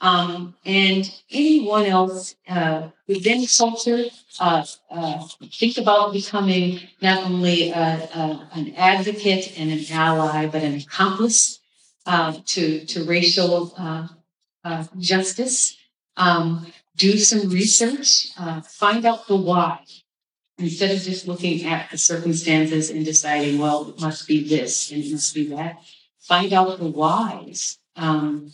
um, 0.02 0.56
and 0.66 1.12
anyone 1.32 1.86
else 1.86 2.36
uh, 2.48 2.90
within 3.08 3.46
culture. 3.46 4.06
Uh, 4.40 4.66
uh, 4.90 5.28
think 5.54 5.78
about 5.78 6.14
becoming 6.14 6.80
not 7.02 7.24
only 7.24 7.72
an 7.72 8.74
advocate 8.78 9.58
and 9.58 9.72
an 9.72 9.86
ally, 9.92 10.48
but 10.48 10.64
an 10.64 10.76
accomplice 10.76 11.60
uh, 12.06 12.34
to 12.46 12.86
to 12.86 13.04
racial 13.04 13.74
uh, 13.78 14.84
justice. 14.98 15.76
Um, 16.20 16.68
do 16.96 17.18
some 17.18 17.50
research, 17.50 18.34
find 18.68 19.06
out 19.06 19.28
the 19.28 19.36
why 19.36 19.80
instead 20.60 20.92
of 20.92 21.02
just 21.02 21.28
looking 21.28 21.66
at 21.66 21.90
the 21.90 21.98
circumstances 21.98 22.90
and 22.90 23.06
deciding, 23.06 23.58
well, 23.60 23.90
it 23.90 24.02
must 24.02 24.28
be 24.28 24.48
this 24.48 24.92
and 24.92 25.04
it 25.04 25.12
must 25.12 25.34
be 25.34 25.48
that, 25.48 25.80
find 26.20 26.54
out 26.54 26.78
the 26.78 26.86
whys. 26.86 27.80
Um, 27.96 28.52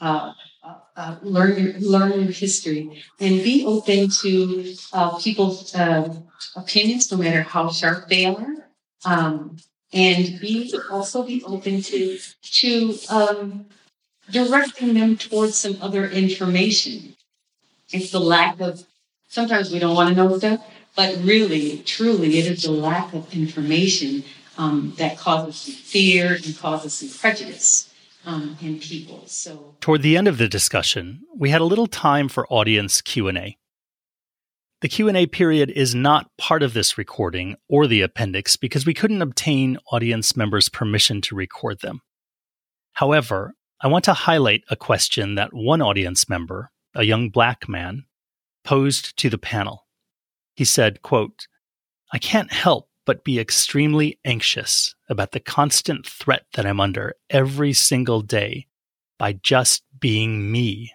uh, 0.00 0.32
uh, 0.62 0.74
uh 0.96 1.16
learn 1.22 1.78
learn 1.80 2.12
your 2.12 2.32
history 2.32 3.02
and 3.18 3.42
be 3.42 3.64
open 3.64 4.08
to 4.08 4.74
uh, 4.92 5.18
people's 5.18 5.74
uh, 5.74 6.14
opinions, 6.56 7.10
no 7.12 7.18
matter 7.18 7.42
how 7.42 7.70
sharp 7.70 8.08
they 8.08 8.26
are. 8.26 8.70
Um, 9.04 9.56
and 9.92 10.40
be 10.40 10.72
also 10.90 11.22
be 11.22 11.42
open 11.44 11.82
to 11.82 12.18
to 12.42 12.98
um, 13.10 13.66
directing 14.30 14.94
them 14.94 15.16
towards 15.16 15.56
some 15.56 15.76
other 15.80 16.08
information. 16.08 17.16
It's 17.92 18.10
the 18.10 18.20
lack 18.20 18.60
of 18.60 18.84
sometimes 19.28 19.70
we 19.70 19.78
don't 19.78 19.94
want 19.94 20.10
to 20.10 20.14
know 20.14 20.38
stuff, 20.38 20.64
but 20.96 21.16
really, 21.22 21.78
truly, 21.78 22.38
it 22.38 22.46
is 22.46 22.62
the 22.62 22.70
lack 22.70 23.12
of 23.14 23.32
information 23.34 24.24
um, 24.58 24.94
that 24.98 25.18
causes 25.18 25.74
fear 25.74 26.34
and 26.34 26.58
causes 26.58 26.92
some 26.94 27.08
prejudice 27.08 27.92
um, 28.26 28.56
in 28.60 28.78
people. 28.78 29.22
So, 29.26 29.74
toward 29.80 30.02
the 30.02 30.16
end 30.16 30.28
of 30.28 30.38
the 30.38 30.48
discussion, 30.48 31.22
we 31.36 31.50
had 31.50 31.60
a 31.60 31.64
little 31.64 31.86
time 31.86 32.28
for 32.28 32.46
audience 32.48 33.00
Q 33.00 33.28
and 33.28 33.38
A. 33.38 33.56
The 34.80 34.88
Q&A 34.88 35.26
period 35.26 35.70
is 35.70 35.94
not 35.94 36.30
part 36.38 36.62
of 36.62 36.72
this 36.72 36.96
recording 36.96 37.56
or 37.68 37.86
the 37.86 38.00
appendix 38.00 38.56
because 38.56 38.86
we 38.86 38.94
couldn't 38.94 39.20
obtain 39.20 39.76
audience 39.92 40.34
members' 40.34 40.70
permission 40.70 41.20
to 41.22 41.34
record 41.34 41.80
them. 41.82 42.00
However, 42.94 43.52
I 43.82 43.88
want 43.88 44.04
to 44.04 44.12
highlight 44.12 44.64
a 44.68 44.76
question 44.76 45.36
that 45.36 45.54
one 45.54 45.80
audience 45.80 46.28
member, 46.28 46.70
a 46.94 47.04
young 47.04 47.30
black 47.30 47.66
man, 47.66 48.04
posed 48.62 49.16
to 49.16 49.30
the 49.30 49.38
panel. 49.38 49.86
He 50.54 50.66
said, 50.66 51.00
quote, 51.00 51.46
I 52.12 52.18
can't 52.18 52.52
help 52.52 52.90
but 53.06 53.24
be 53.24 53.40
extremely 53.40 54.18
anxious 54.22 54.94
about 55.08 55.32
the 55.32 55.40
constant 55.40 56.06
threat 56.06 56.44
that 56.52 56.66
I'm 56.66 56.78
under 56.78 57.14
every 57.30 57.72
single 57.72 58.20
day 58.20 58.66
by 59.18 59.32
just 59.32 59.82
being 59.98 60.52
me 60.52 60.92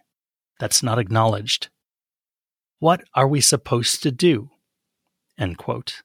that's 0.60 0.84
not 0.84 1.00
acknowledged. 1.00 1.70
What 2.78 3.04
are 3.16 3.28
we 3.28 3.42
supposed 3.42 4.04
to 4.04 4.12
do? 4.12 4.52
End 5.40 5.58
quote. 5.58 6.04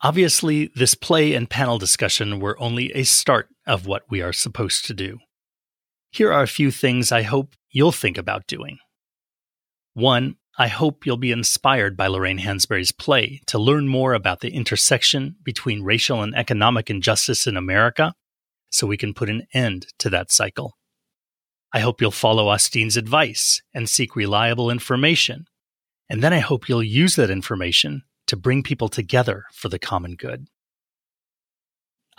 Obviously, 0.00 0.70
this 0.74 0.94
play 0.94 1.34
and 1.34 1.50
panel 1.50 1.78
discussion 1.78 2.40
were 2.40 2.58
only 2.58 2.90
a 2.92 3.02
start 3.02 3.48
of 3.66 3.86
what 3.86 4.04
we 4.08 4.22
are 4.22 4.32
supposed 4.32 4.86
to 4.86 4.94
do. 4.94 5.18
Here 6.10 6.32
are 6.32 6.42
a 6.42 6.48
few 6.48 6.70
things 6.70 7.12
I 7.12 7.22
hope 7.22 7.54
you'll 7.70 7.92
think 7.92 8.16
about 8.16 8.46
doing. 8.46 8.78
One, 9.94 10.36
I 10.58 10.68
hope 10.68 11.06
you'll 11.06 11.16
be 11.16 11.30
inspired 11.30 11.96
by 11.96 12.08
Lorraine 12.08 12.38
Hansberry's 12.38 12.92
play 12.92 13.40
to 13.46 13.58
learn 13.58 13.86
more 13.86 14.14
about 14.14 14.40
the 14.40 14.50
intersection 14.50 15.36
between 15.44 15.84
racial 15.84 16.22
and 16.22 16.34
economic 16.34 16.90
injustice 16.90 17.46
in 17.46 17.56
America 17.56 18.14
so 18.70 18.86
we 18.86 18.96
can 18.96 19.14
put 19.14 19.30
an 19.30 19.46
end 19.52 19.86
to 19.98 20.10
that 20.10 20.32
cycle. 20.32 20.76
I 21.72 21.80
hope 21.80 22.00
you'll 22.00 22.10
follow 22.10 22.46
Austene's 22.46 22.96
advice 22.96 23.62
and 23.74 23.88
seek 23.88 24.16
reliable 24.16 24.70
information. 24.70 25.44
And 26.08 26.22
then 26.22 26.32
I 26.32 26.38
hope 26.38 26.68
you'll 26.68 26.82
use 26.82 27.16
that 27.16 27.30
information 27.30 28.02
to 28.26 28.36
bring 28.36 28.62
people 28.62 28.88
together 28.88 29.44
for 29.52 29.68
the 29.68 29.78
common 29.78 30.16
good. 30.16 30.46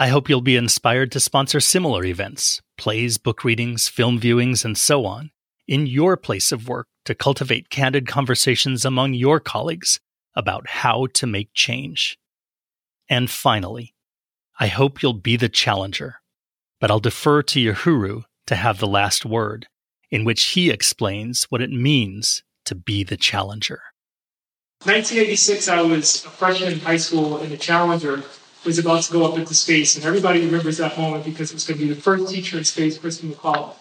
I 0.02 0.08
hope 0.08 0.30
you'll 0.30 0.40
be 0.40 0.56
inspired 0.56 1.12
to 1.12 1.20
sponsor 1.20 1.60
similar 1.60 2.06
events, 2.06 2.62
plays, 2.78 3.18
book 3.18 3.44
readings, 3.44 3.90
film 3.90 4.18
viewings, 4.18 4.64
and 4.64 4.78
so 4.78 5.06
on, 5.06 5.32
in 5.68 5.88
your 5.88 6.16
place 6.16 6.54
of 6.54 6.70
work 6.70 6.88
to 7.04 7.14
cultivate 7.14 7.70
candid 7.70 8.08
conversations 8.08 8.86
among 8.86 9.14
your 9.14 9.42
colleagues 9.42 10.00
about 10.38 10.70
how 10.70 11.08
to 11.16 11.28
make 11.28 11.50
change. 11.54 12.18
And 13.10 13.30
finally, 13.30 13.94
I 14.58 14.68
hope 14.68 15.04
you'll 15.04 15.12
be 15.16 15.36
the 15.36 15.50
challenger, 15.50 16.22
but 16.80 16.90
I'll 16.90 17.02
defer 17.02 17.44
to 17.44 17.60
Yohuru 17.60 18.24
to 18.48 18.56
have 18.56 18.80
the 18.80 18.88
last 18.88 19.26
word, 19.26 19.68
in 20.10 20.24
which 20.24 20.44
he 20.52 20.70
explains 20.70 21.44
what 21.50 21.62
it 21.62 21.72
means 21.72 22.42
to 22.64 22.74
be 22.74 23.04
the 23.04 23.18
challenger. 23.18 23.82
1986, 24.86 25.68
I 25.68 25.82
was 25.82 26.24
a 26.24 26.30
freshman 26.30 26.72
in 26.72 26.80
high 26.80 26.96
school, 26.96 27.42
and 27.42 27.52
the 27.52 27.58
challenger 27.58 28.24
was 28.66 28.80
about 28.80 29.04
to 29.04 29.12
go 29.12 29.26
up 29.26 29.38
into 29.38 29.54
space. 29.54 29.96
And 29.96 30.06
everybody 30.06 30.46
remembers 30.46 30.78
that 30.78 30.98
moment 30.98 31.26
because 31.26 31.52
it 31.52 31.56
was 31.56 31.66
going 31.66 31.80
to 31.80 31.88
be 31.88 31.94
the 31.94 32.00
first 32.00 32.34
teacher 32.34 32.58
in 32.58 32.64
space, 32.64 32.98
Christy 32.98 33.30
McCall. 33.30 33.76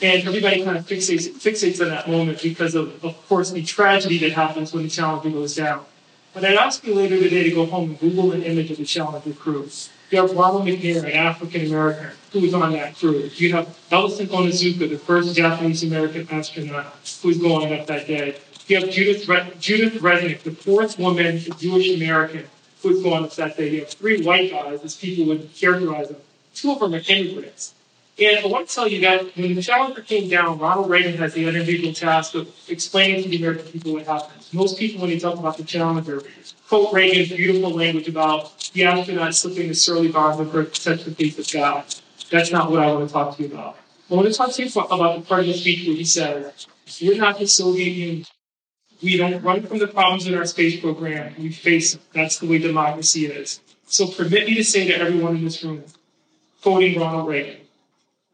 And 0.00 0.26
everybody 0.26 0.62
kind 0.62 0.76
of 0.76 0.86
fixates, 0.86 1.28
fixates 1.28 1.80
on 1.80 1.88
that 1.88 2.08
moment 2.08 2.42
because 2.42 2.74
of, 2.74 3.02
of 3.04 3.28
course, 3.28 3.50
the 3.50 3.62
tragedy 3.62 4.18
that 4.18 4.32
happens 4.32 4.72
when 4.72 4.82
the 4.82 4.90
Challenger 4.90 5.30
goes 5.30 5.54
down. 5.56 5.84
But 6.34 6.44
I'd 6.44 6.56
ask 6.56 6.86
you 6.86 6.94
later 6.94 7.18
today 7.18 7.44
to 7.44 7.50
go 7.50 7.64
home 7.64 7.90
and 7.90 7.98
Google 7.98 8.32
an 8.32 8.42
image 8.42 8.70
of 8.70 8.76
the 8.76 8.84
Challenger 8.84 9.32
crew. 9.32 9.70
You 10.10 10.20
have 10.20 10.32
Ronald 10.32 10.66
McNair, 10.66 11.04
an 11.04 11.12
African 11.12 11.66
American, 11.66 12.10
who 12.30 12.40
was 12.40 12.52
on 12.52 12.72
that 12.72 12.94
crew. 12.96 13.30
You 13.34 13.54
have 13.54 13.76
Ellison 13.90 14.26
Onizuka, 14.26 14.88
the 14.88 14.98
first 14.98 15.34
Japanese 15.34 15.82
American 15.82 16.28
astronaut 16.30 16.94
who 17.22 17.28
was 17.28 17.38
going 17.38 17.72
up 17.72 17.86
that 17.86 18.06
day. 18.06 18.36
You 18.66 18.80
have 18.80 18.90
Judith, 18.90 19.26
Re- 19.28 19.52
Judith 19.58 20.02
Resnik, 20.02 20.42
the 20.42 20.50
fourth 20.50 20.98
woman, 20.98 21.38
Jewish 21.58 21.96
American, 21.96 22.44
who 22.82 22.90
was 22.90 23.02
going 23.02 23.24
up 23.24 23.32
that. 23.34 23.58
You 23.58 23.80
have 23.80 23.90
three 23.90 24.22
white 24.22 24.50
guys, 24.50 24.82
as 24.82 24.96
people 24.96 25.26
would 25.26 25.54
characterize 25.54 26.08
them. 26.08 26.18
Two 26.54 26.72
of 26.72 26.80
them 26.80 26.94
are 26.94 27.02
immigrants. 27.08 27.74
And 28.18 28.38
I 28.38 28.46
want 28.46 28.68
to 28.68 28.74
tell 28.74 28.88
you 28.88 29.00
that 29.02 29.36
when 29.36 29.54
the 29.54 29.60
Challenger 29.60 30.00
came 30.00 30.30
down, 30.30 30.58
Ronald 30.58 30.88
Reagan 30.88 31.18
has 31.18 31.34
the 31.34 31.46
unusual 31.46 31.92
task 31.92 32.34
of 32.34 32.48
explaining 32.66 33.22
to 33.22 33.28
the 33.28 33.36
American 33.36 33.66
people 33.66 33.92
what 33.92 34.06
happened. 34.06 34.42
Most 34.54 34.78
people, 34.78 35.02
when 35.02 35.10
they 35.10 35.18
talk 35.18 35.38
about 35.38 35.58
the 35.58 35.64
Challenger, 35.64 36.22
quote 36.66 36.94
Reagan's 36.94 37.28
beautiful 37.28 37.70
language 37.70 38.08
about 38.08 38.70
the 38.72 38.84
astronaut 38.84 39.34
slipping 39.34 39.68
the 39.68 39.74
surly 39.74 40.08
bonds 40.08 40.40
of 40.40 40.72
touch 40.72 41.04
the 41.04 41.10
face 41.10 41.38
of 41.38 41.52
God. 41.52 41.84
That's 42.30 42.50
not 42.50 42.70
what 42.70 42.80
I 42.80 42.90
want 42.90 43.06
to 43.06 43.12
talk 43.12 43.36
to 43.36 43.42
you 43.42 43.52
about. 43.52 43.76
I 44.10 44.14
want 44.14 44.28
to 44.28 44.32
talk 44.32 44.50
to 44.52 44.64
you 44.64 44.70
about 44.70 45.16
the 45.16 45.22
part 45.22 45.40
of 45.40 45.46
the 45.46 45.54
speech 45.54 45.86
where 45.86 45.96
he 45.96 46.04
says, 46.04 46.66
We're 47.02 47.18
not 47.18 47.38
the 47.38 47.46
Soviet 47.46 47.90
Union. 47.90 48.26
We 49.02 49.16
don't 49.16 49.42
run 49.42 49.62
from 49.62 49.78
the 49.78 49.86
problems 49.86 50.26
in 50.26 50.34
our 50.34 50.46
space 50.46 50.80
program. 50.80 51.34
We 51.38 51.52
face 51.52 51.92
them. 51.92 52.02
That's 52.14 52.38
the 52.38 52.46
way 52.46 52.58
democracy 52.58 53.26
is. 53.26 53.60
So 53.86 54.08
permit 54.08 54.46
me 54.46 54.54
to 54.54 54.64
say 54.64 54.86
to 54.88 54.98
everyone 54.98 55.36
in 55.36 55.44
this 55.44 55.62
room, 55.62 55.84
quoting 56.62 56.98
Ronald 56.98 57.28
Reagan, 57.28 57.58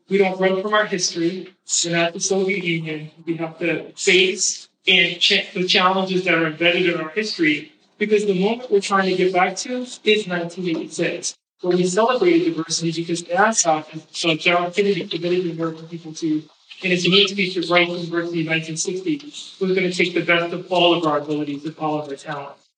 we 0.08 0.18
don't 0.18 0.38
run 0.40 0.62
from 0.62 0.74
our 0.74 0.86
history. 0.86 1.54
We're 1.84 1.96
not 1.96 2.12
the 2.12 2.20
Soviet 2.20 2.64
Union. 2.64 3.10
We 3.26 3.36
have 3.36 3.58
to 3.58 3.92
face 3.92 4.68
and 4.86 5.20
ch- 5.20 5.52
the 5.54 5.66
challenges 5.66 6.24
that 6.24 6.34
are 6.34 6.46
embedded 6.46 6.86
in 6.86 7.00
our 7.00 7.10
history 7.10 7.72
because 7.98 8.26
the 8.26 8.38
moment 8.38 8.70
we're 8.70 8.80
trying 8.80 9.08
to 9.08 9.16
get 9.16 9.32
back 9.32 9.56
to 9.56 9.82
is 9.82 10.26
1986, 10.26 11.36
where 11.60 11.76
we 11.76 11.86
celebrated 11.86 12.54
diversity 12.54 12.92
because 13.02 13.22
NASA 13.22 13.84
and 13.92 14.02
uh, 14.02 14.34
John 14.42 14.72
Kennedy 14.72 15.06
committed 15.06 15.44
the 15.44 15.52
American 15.52 15.86
people 15.86 16.12
to 16.14 16.42
in 16.82 16.92
its 16.92 17.08
main 17.08 17.28
speech 17.28 17.56
of 17.56 17.70
right 17.70 17.86
diversity 17.86 18.40
in 18.40 18.46
1960 18.46 19.26
was 19.60 19.76
going 19.76 19.90
to 19.90 19.92
take 19.92 20.14
the 20.14 20.24
best 20.24 20.52
of 20.52 20.70
all 20.70 20.94
of 20.94 21.06
our 21.06 21.18
abilities 21.18 21.64
and 21.64 21.76
all 21.78 22.00
of 22.00 22.08
our 22.08 22.16
talents. 22.16 22.68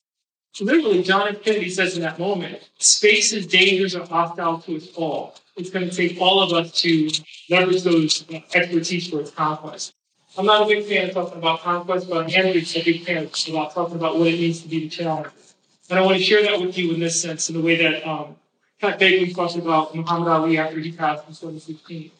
Literally, 0.61 1.03
John 1.03 1.29
F. 1.29 1.43
Kennedy 1.43 1.69
says 1.69 1.97
in 1.97 2.03
that 2.03 2.19
moment, 2.19 2.71
space 2.79 3.33
is 3.33 3.47
dangerous 3.47 3.95
and 3.95 4.07
hostile 4.07 4.61
to 4.61 4.77
us 4.77 4.89
all. 4.95 5.35
it's 5.57 5.71
going 5.71 5.89
to 5.89 5.95
take 5.95 6.21
all 6.21 6.41
of 6.43 6.53
us 6.53 6.71
to 6.83 7.11
leverage 7.51 7.83
those 7.83 8.25
expertise 8.55 9.09
for 9.09 9.21
its 9.21 9.31
conquest. 9.31 9.95
I'm 10.37 10.47
not 10.47 10.63
a 10.63 10.67
big 10.67 10.85
fan 10.85 11.09
of 11.09 11.15
talking 11.15 11.39
about 11.39 11.61
conquest, 11.61 12.09
but 12.09 12.29
I 12.29 12.39
am 12.39 12.47
a 12.47 12.53
big 12.53 13.05
fan 13.05 13.29
about 13.51 13.75
talking 13.75 13.97
about 13.97 14.19
what 14.19 14.29
it 14.29 14.39
means 14.41 14.63
to 14.63 14.69
be 14.69 14.81
the 14.81 14.89
challenger. 14.89 15.33
And 15.91 15.99
I 15.99 16.03
want 16.03 16.19
to 16.19 16.23
share 16.23 16.43
that 16.43 16.61
with 16.61 16.79
you 16.79 16.93
in 16.93 17.01
this 17.01 17.21
sense, 17.21 17.49
in 17.49 17.57
the 17.57 17.63
way 17.63 17.77
that 17.77 18.07
um, 18.09 18.37
Pat 18.81 18.99
Bagley 18.99 19.33
talked 19.33 19.57
about 19.57 19.95
Muhammad 19.95 20.29
Ali 20.29 20.59
after 20.59 20.79
he 20.79 20.93
passed 20.93 21.25
in 21.29 21.35
2016. 21.35 22.11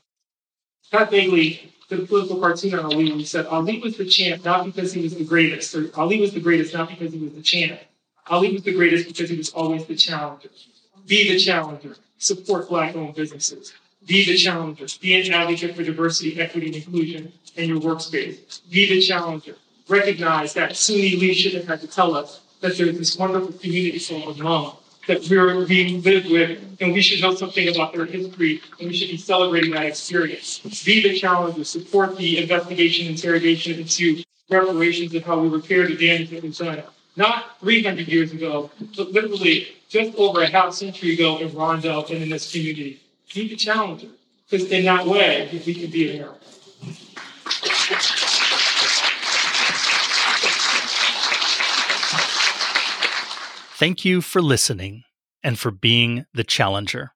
Pat 0.95 1.11
Bagley 1.11 1.73
did 1.89 2.05
a 2.05 2.07
political 2.07 2.39
cartoon 2.39 2.79
on 2.79 2.85
Ali, 2.85 3.11
and 3.11 3.19
he 3.19 3.25
said 3.25 3.47
Ali 3.47 3.81
was 3.81 3.97
the 3.97 4.05
champ 4.05 4.45
not 4.45 4.65
because 4.65 4.93
he 4.93 5.03
was 5.03 5.17
the 5.17 5.25
greatest, 5.25 5.75
or 5.75 5.91
Ali 5.97 6.21
was 6.21 6.33
the 6.33 6.39
greatest 6.39 6.73
not 6.73 6.89
because 6.89 7.13
he 7.13 7.19
was 7.19 7.33
the 7.33 7.43
champ. 7.43 7.81
Ali 8.29 8.53
was 8.53 8.63
the 8.63 8.73
greatest 8.73 9.09
because 9.09 9.29
he 9.29 9.37
was 9.37 9.51
always 9.51 9.85
the 9.87 9.97
challenger. 9.97 10.51
Be 11.05 11.33
the 11.33 11.37
challenger. 11.37 11.97
Support 12.19 12.69
black-owned 12.69 13.17
businesses. 13.17 13.75
Be 14.07 14.25
the 14.25 14.37
challenger. 14.37 14.87
Be 15.01 15.21
an 15.21 15.33
advocate 15.33 15.75
for 15.75 15.83
diversity, 15.83 16.41
equity, 16.41 16.69
and 16.69 16.77
inclusion 16.77 17.33
in 17.57 17.71
your 17.71 17.81
workspace. 17.81 18.61
Be 18.71 18.89
the 18.89 19.01
challenger. 19.01 19.57
Recognize 19.89 20.55
that 20.55 20.77
Sunni 20.77 21.17
leadership 21.17 21.55
have 21.55 21.67
had 21.67 21.81
to 21.81 21.89
tell 21.89 22.15
us 22.15 22.41
that 22.61 22.79
there's 22.79 22.97
this 22.97 23.19
wonderful 23.19 23.53
community 23.55 23.99
called 23.99 24.41
Imam 24.41 24.77
that 25.07 25.29
we're 25.29 25.67
being 25.67 26.03
lived 26.03 26.31
with, 26.31 26.59
and 26.81 26.93
we 26.93 27.03
should 27.03 27.21
know 27.21 27.35
something 27.35 27.69
about 27.69 27.93
their 27.93 28.07
history, 28.07 28.61
and 28.79 28.89
we 28.89 28.97
should 28.97 29.11
be 29.11 29.17
celebrating 29.17 29.73
that 29.73 29.87
experience. 29.87 30.61
Be 30.85 31.03
the 31.03 31.19
challenger, 31.19 31.65
support 31.65 32.17
the 32.17 32.39
investigation, 32.43 33.07
interrogation 33.07 33.79
into 33.79 34.23
reparations 34.51 35.15
of 35.15 35.25
how 35.25 35.39
we 35.41 35.49
repair 35.49 35.87
the 35.87 35.97
damage 35.97 36.31
that 36.31 36.43
was 36.43 36.59
done. 36.59 36.83
Not 37.17 37.61
300 37.61 38.09
years 38.09 38.33
ago, 38.33 38.71
but 38.97 39.13
literally 39.13 39.69
just 39.89 40.17
over 40.17 40.43
a 40.43 40.51
half 40.51 40.75
century 40.75 41.15
ago 41.15 41.39
in 41.39 41.51
Rondell 41.51 42.09
and 42.11 42.23
in 42.23 42.31
this 42.31 42.51
community. 42.51 43.01
Be 43.33 43.49
the 43.49 43.57
challenger, 43.57 44.09
because 44.49 44.71
in 44.71 44.85
that 44.85 45.07
way, 45.07 45.49
we 45.67 45.75
can 45.75 45.91
be 45.91 46.17
America. 46.17 46.41
Thank 53.85 54.03
you 54.03 54.23
for 54.23 54.41
listening 54.41 55.03
and 55.43 55.59
for 55.59 55.71
being 55.71 56.25
the 56.33 56.43
challenger. 56.43 57.11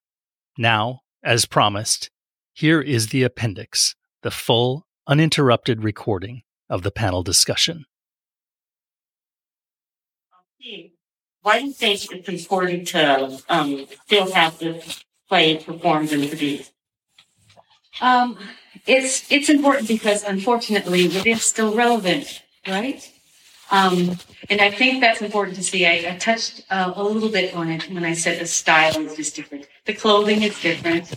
Now, 0.59 1.01
as 1.25 1.47
promised, 1.47 2.11
here 2.53 2.83
is 2.83 3.07
the 3.07 3.23
appendix, 3.23 3.95
the 4.23 4.31
full, 4.31 4.85
uninterrupted 5.07 5.83
recording 5.83 6.43
of 6.69 6.83
the 6.83 6.91
panel 6.91 7.23
discussion. 7.23 7.87
Why 11.41 11.61
do 11.61 11.69
you 11.69 11.73
think 11.73 12.13
it's 12.13 12.29
important 12.29 12.89
to 12.89 13.43
um, 13.49 13.87
still 14.05 14.31
have 14.33 14.59
this 14.59 15.03
play 15.27 15.57
performed 15.57 16.13
and 16.13 16.29
produced? 16.29 16.71
Um, 18.03 18.37
it's 18.87 19.33
it's 19.33 19.49
important 19.49 19.89
because 19.89 20.23
unfortunately 20.23 21.07
it 21.07 21.27
is 21.27 21.47
still 21.47 21.75
relevant, 21.75 22.43
right? 22.67 23.11
Um, 23.71 24.19
and 24.49 24.61
I 24.61 24.71
think 24.71 25.01
that's 25.01 25.21
important 25.21 25.57
to 25.57 25.63
see. 25.63 25.87
I, 25.87 26.13
I 26.13 26.17
touched 26.17 26.65
uh, 26.71 26.93
a 26.97 27.03
little 27.03 27.29
bit 27.29 27.55
on 27.55 27.71
it 27.71 27.91
when 27.91 28.05
I 28.05 28.15
said 28.15 28.41
the 28.41 28.47
style 28.47 28.97
is 29.01 29.17
just 29.17 29.37
different. 29.37 29.67
The 29.85 29.95
clothing 29.95 30.43
is 30.43 30.59
different. 30.61 31.15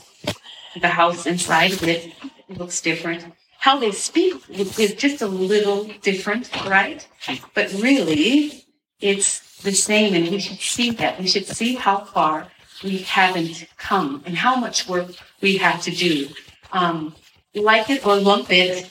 The 0.79 0.87
house 0.87 1.25
inside 1.25 1.73
of 1.73 1.83
it 1.83 2.13
looks 2.49 2.81
different. 2.81 3.25
How 3.59 3.79
they 3.79 3.91
speak 3.91 4.35
is 4.49 4.95
just 4.95 5.21
a 5.21 5.27
little 5.27 5.89
different, 6.01 6.49
right? 6.65 7.07
But 7.53 7.71
really, 7.73 8.65
it's 8.99 9.61
the 9.61 9.71
same, 9.71 10.13
and 10.15 10.29
we 10.29 10.39
should 10.39 10.59
see 10.59 10.91
that. 10.91 11.19
We 11.19 11.27
should 11.27 11.45
see 11.45 11.75
how 11.75 11.99
far 11.99 12.47
we 12.83 12.99
haven't 12.99 13.67
come 13.77 14.23
and 14.25 14.35
how 14.35 14.55
much 14.55 14.87
work 14.87 15.11
we 15.41 15.57
have 15.57 15.81
to 15.83 15.91
do. 15.91 16.29
Um, 16.71 17.15
like 17.53 17.89
it 17.89 18.05
or 18.05 18.15
lump 18.15 18.51
it, 18.51 18.89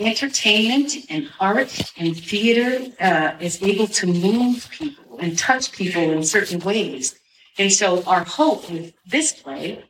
entertainment 0.00 0.94
and 1.08 1.28
art 1.38 1.92
and 1.96 2.16
theater 2.16 2.92
uh, 3.00 3.36
is 3.40 3.62
able 3.62 3.86
to 3.86 4.06
move 4.06 4.68
people 4.70 5.18
and 5.18 5.38
touch 5.38 5.72
people 5.72 6.02
in 6.02 6.24
certain 6.24 6.60
ways. 6.60 7.18
And 7.58 7.72
so 7.72 8.02
our 8.04 8.24
hope 8.24 8.70
with 8.70 8.94
this 9.06 9.32
play 9.32 9.84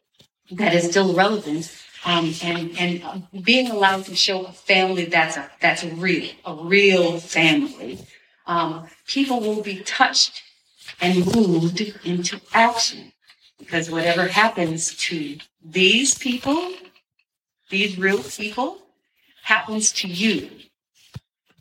that 0.52 0.74
is 0.74 0.90
still 0.90 1.14
relevant 1.14 1.72
um, 2.04 2.32
and 2.42 2.76
and 2.78 3.26
being 3.44 3.70
allowed 3.70 4.04
to 4.06 4.16
show 4.16 4.44
a 4.44 4.52
family 4.52 5.04
that's 5.04 5.36
a 5.36 5.50
that's 5.60 5.84
real 5.84 6.30
a 6.46 6.54
real 6.54 7.20
family, 7.20 7.98
um, 8.46 8.86
people 9.06 9.40
will 9.40 9.62
be 9.62 9.80
touched 9.80 10.42
and 11.00 11.26
moved 11.34 11.80
into 12.04 12.40
action 12.54 13.12
because 13.58 13.90
whatever 13.90 14.26
happens 14.26 14.96
to 14.96 15.38
these 15.62 16.16
people, 16.16 16.72
these 17.68 17.98
real 17.98 18.22
people, 18.22 18.78
happens 19.42 19.92
to 19.92 20.08
you, 20.08 20.50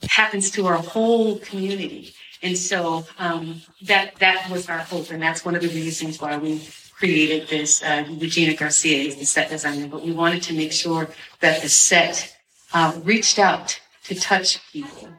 happens 0.09 0.51
to 0.51 0.67
our 0.67 0.77
whole 0.77 1.39
community. 1.39 2.13
And 2.41 2.57
so 2.57 3.05
um, 3.17 3.61
that 3.83 4.15
that 4.19 4.49
was 4.49 4.69
our 4.69 4.79
hope, 4.79 5.11
and 5.11 5.21
that's 5.21 5.43
one 5.43 5.55
of 5.55 5.61
the 5.61 5.67
reasons 5.67 6.21
why 6.21 6.37
we 6.37 6.61
created 6.93 7.49
this. 7.49 7.83
Uh, 7.83 8.05
Regina 8.17 8.55
Garcia 8.55 9.07
is 9.09 9.17
the 9.17 9.25
set 9.25 9.49
designer, 9.49 9.87
but 9.87 10.05
we 10.05 10.11
wanted 10.13 10.43
to 10.43 10.53
make 10.53 10.71
sure 10.71 11.09
that 11.41 11.61
the 11.61 11.69
set 11.69 12.33
uh, 12.73 12.97
reached 13.03 13.39
out 13.39 13.79
to 14.05 14.15
touch 14.15 14.59
people, 14.71 15.09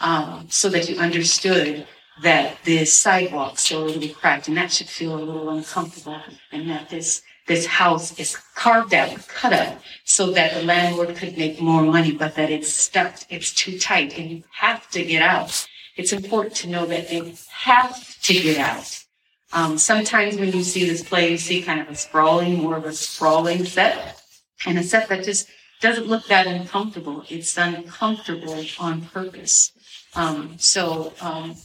um, 0.00 0.46
so 0.48 0.70
that 0.70 0.88
you 0.88 0.96
understood 0.98 1.86
that 2.22 2.56
the 2.64 2.84
sidewalks 2.84 3.70
are 3.70 3.76
a 3.76 3.84
little 3.84 4.14
cracked, 4.14 4.48
and 4.48 4.56
that 4.56 4.72
should 4.72 4.88
feel 4.88 5.14
a 5.16 5.20
little 5.20 5.50
uncomfortable, 5.50 6.20
and 6.50 6.70
that 6.70 6.88
this 6.88 7.22
this 7.48 7.66
house 7.66 8.18
is 8.18 8.36
carved 8.54 8.94
out, 8.94 9.26
cut 9.26 9.52
up, 9.52 9.80
so 10.04 10.30
that 10.32 10.54
the 10.54 10.62
landlord 10.62 11.16
could 11.16 11.36
make 11.36 11.60
more 11.60 11.82
money, 11.82 12.12
but 12.12 12.34
that 12.36 12.50
it's 12.50 12.72
stuck, 12.72 13.14
it's 13.30 13.52
too 13.52 13.78
tight, 13.78 14.16
and 14.16 14.30
you 14.30 14.44
have 14.52 14.88
to 14.90 15.04
get 15.04 15.22
out. 15.22 15.66
It's 15.96 16.12
important 16.12 16.54
to 16.56 16.68
know 16.68 16.86
that 16.86 17.08
they 17.08 17.34
have 17.50 18.20
to 18.22 18.32
get 18.32 18.58
out. 18.58 19.04
Um, 19.52 19.78
sometimes 19.78 20.36
when 20.36 20.52
you 20.52 20.62
see 20.62 20.86
this 20.86 21.02
play, 21.02 21.30
you 21.30 21.38
see 21.38 21.62
kind 21.62 21.80
of 21.80 21.88
a 21.88 21.96
sprawling, 21.96 22.58
more 22.62 22.76
of 22.76 22.84
a 22.84 22.92
sprawling 22.92 23.64
set, 23.64 24.22
and 24.66 24.78
a 24.78 24.82
set 24.82 25.08
that 25.08 25.24
just 25.24 25.48
doesn't 25.80 26.06
look 26.06 26.26
that 26.26 26.46
uncomfortable. 26.46 27.24
It's 27.28 27.56
uncomfortable 27.56 28.64
on 28.78 29.02
purpose. 29.02 29.72
Um, 30.14 30.56
so 30.58 31.12
um, 31.20 31.56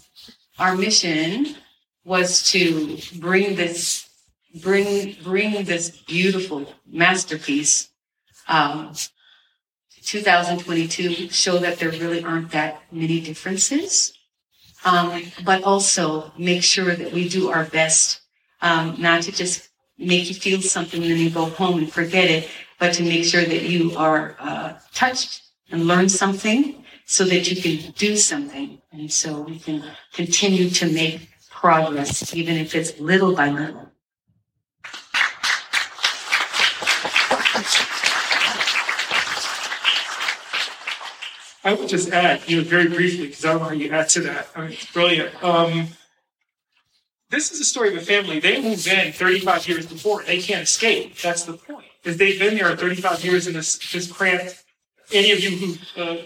our 0.59 0.75
mission 0.75 1.55
was 2.05 2.49
to 2.51 2.97
bring 3.19 3.55
this 3.55 4.09
bring 4.61 5.17
bring 5.23 5.63
this 5.65 5.89
beautiful 5.89 6.71
masterpiece 6.85 7.89
um, 8.47 8.93
2022 10.03 11.29
show 11.29 11.57
that 11.57 11.79
there 11.79 11.89
really 11.89 12.23
aren't 12.23 12.51
that 12.51 12.81
many 12.91 13.21
differences. 13.21 14.13
Um, 14.85 15.23
but 15.45 15.63
also 15.63 16.33
make 16.37 16.61
sure 16.61 16.93
that 16.93 17.13
we 17.13 17.29
do 17.29 17.49
our 17.49 17.63
best 17.63 18.19
um, 18.61 18.95
not 18.99 19.23
to 19.23 19.31
just 19.31 19.69
make 19.97 20.27
you 20.27 20.35
feel 20.35 20.61
something 20.61 21.01
and 21.01 21.11
then 21.11 21.19
you 21.19 21.29
go 21.29 21.45
home 21.45 21.77
and 21.77 21.91
forget 21.91 22.29
it 22.29 22.49
but 22.79 22.93
to 22.95 23.03
make 23.03 23.23
sure 23.23 23.45
that 23.45 23.63
you 23.63 23.95
are 23.95 24.35
uh, 24.39 24.73
touched 24.93 25.43
and 25.71 25.87
learn 25.87 26.09
something 26.09 26.83
so 27.05 27.23
that 27.23 27.49
you 27.49 27.61
can 27.61 27.93
do 27.93 28.17
something. 28.17 28.81
And 28.91 29.11
so 29.11 29.41
we 29.41 29.57
can 29.57 29.83
continue 30.11 30.69
to 30.71 30.91
make 30.91 31.29
progress 31.49 32.35
even 32.35 32.57
if 32.57 32.75
it's 32.75 32.99
little 32.99 33.33
by 33.33 33.49
little 33.49 33.92
I 41.63 41.73
would 41.73 41.87
just 41.87 42.09
add, 42.11 42.47
you 42.47 42.57
know, 42.57 42.63
very 42.63 42.89
briefly, 42.89 43.27
because 43.27 43.45
I 43.45 43.53
don't 43.53 43.61
know 43.61 43.67
how 43.69 43.73
you 43.73 43.91
add 43.91 44.09
to 44.09 44.21
that. 44.21 44.47
I 44.55 44.61
mean, 44.61 44.71
it's 44.71 44.91
brilliant. 44.91 45.43
Um, 45.43 45.87
this 47.29 47.51
is 47.51 47.59
a 47.61 47.65
story 47.65 47.89
of 47.89 48.01
a 48.01 48.05
family. 48.05 48.39
They 48.39 48.61
moved 48.61 48.85
in 48.87 49.13
35 49.13 49.67
years 49.67 49.85
before. 49.87 50.23
They 50.23 50.39
can't 50.39 50.63
escape. 50.63 51.17
That's 51.19 51.43
the 51.43 51.53
point. 51.53 51.85
Is 52.03 52.17
they've 52.17 52.37
been 52.37 52.55
there 52.55 52.75
35 52.75 53.23
years 53.23 53.47
in 53.47 53.53
this, 53.53 53.77
this 53.91 54.11
cramped. 54.11 54.63
Any 55.11 55.31
of 55.31 55.39
you 55.39 55.51
who've 55.51 55.87
uh, 55.95 56.17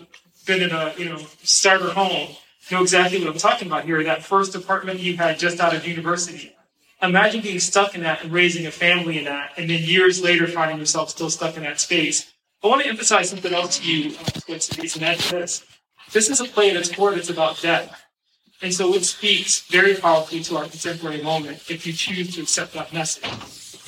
been 0.46 0.64
in 0.64 0.72
a, 0.72 0.94
you 0.98 1.06
know, 1.06 1.20
starter 1.44 1.92
home 1.92 2.36
know 2.72 2.82
exactly 2.82 3.20
what 3.20 3.30
I'm 3.30 3.38
talking 3.38 3.68
about 3.68 3.86
here. 3.86 4.04
That 4.04 4.24
first 4.24 4.56
apartment 4.56 5.00
you 5.00 5.18
had 5.18 5.40
just 5.40 5.60
out 5.60 5.76
of 5.76 5.88
university. 5.88 6.56
Imagine 7.02 7.42
being 7.42 7.60
stuck 7.60 7.96
in 7.96 8.02
that 8.02 8.24
and 8.24 8.32
raising 8.32 8.66
a 8.66 8.72
family 8.72 9.20
in 9.20 9.26
that, 9.26 9.52
and 9.58 9.70
then 9.70 9.82
years 9.84 10.22
later 10.22 10.48
finding 10.48 10.80
yourself 10.80 11.10
still 11.10 11.30
stuck 11.30 11.56
in 11.56 11.64
that 11.64 11.80
space. 11.80 12.34
I 12.64 12.68
want 12.68 12.82
to 12.82 12.90
emphasize 12.90 13.30
something 13.30 13.54
else 13.54 13.80
to 13.80 13.92
you, 13.92 14.18
uh, 14.18 14.40
Quincy, 14.46 14.82
and 14.82 15.08
that's 15.08 15.32
this. 15.32 15.66
This 16.12 16.30
is 16.30 16.40
a 16.42 16.46
play 16.46 16.72
at 16.72 16.76
its 16.78 16.90
that's 16.90 17.30
about 17.30 17.62
death. 17.62 18.04
And 18.62 18.74
so 18.74 18.94
it 18.96 19.04
speaks 19.04 19.62
very 19.68 19.94
powerfully 19.96 20.42
to 20.44 20.58
our 20.58 20.66
contemporary 20.66 21.22
moment 21.22 21.70
if 21.70 21.86
you 21.86 21.94
choose 21.94 22.36
to 22.36 22.42
accept 22.42 22.74
that 22.74 22.92
message. 22.92 23.26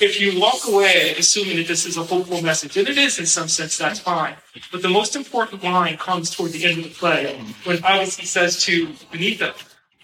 If 0.00 0.20
you 0.20 0.40
walk 0.40 0.60
away 0.68 1.14
assuming 1.18 1.56
that 1.56 1.66
this 1.66 1.84
is 1.84 1.96
a 1.96 2.04
hopeful 2.04 2.40
message, 2.40 2.76
and 2.76 2.88
it 2.88 2.96
is 2.96 3.18
in 3.18 3.26
some 3.26 3.48
sense, 3.48 3.76
that's 3.76 3.98
fine. 3.98 4.36
But 4.70 4.82
the 4.82 4.88
most 4.88 5.16
important 5.16 5.64
line 5.64 5.96
comes 5.96 6.30
toward 6.30 6.52
the 6.52 6.64
end 6.64 6.78
of 6.78 6.84
the 6.84 6.90
play 6.90 7.36
when 7.64 7.78
Asagai 7.78 8.24
says 8.24 8.62
to 8.64 8.88
Beneatha, 9.12 9.54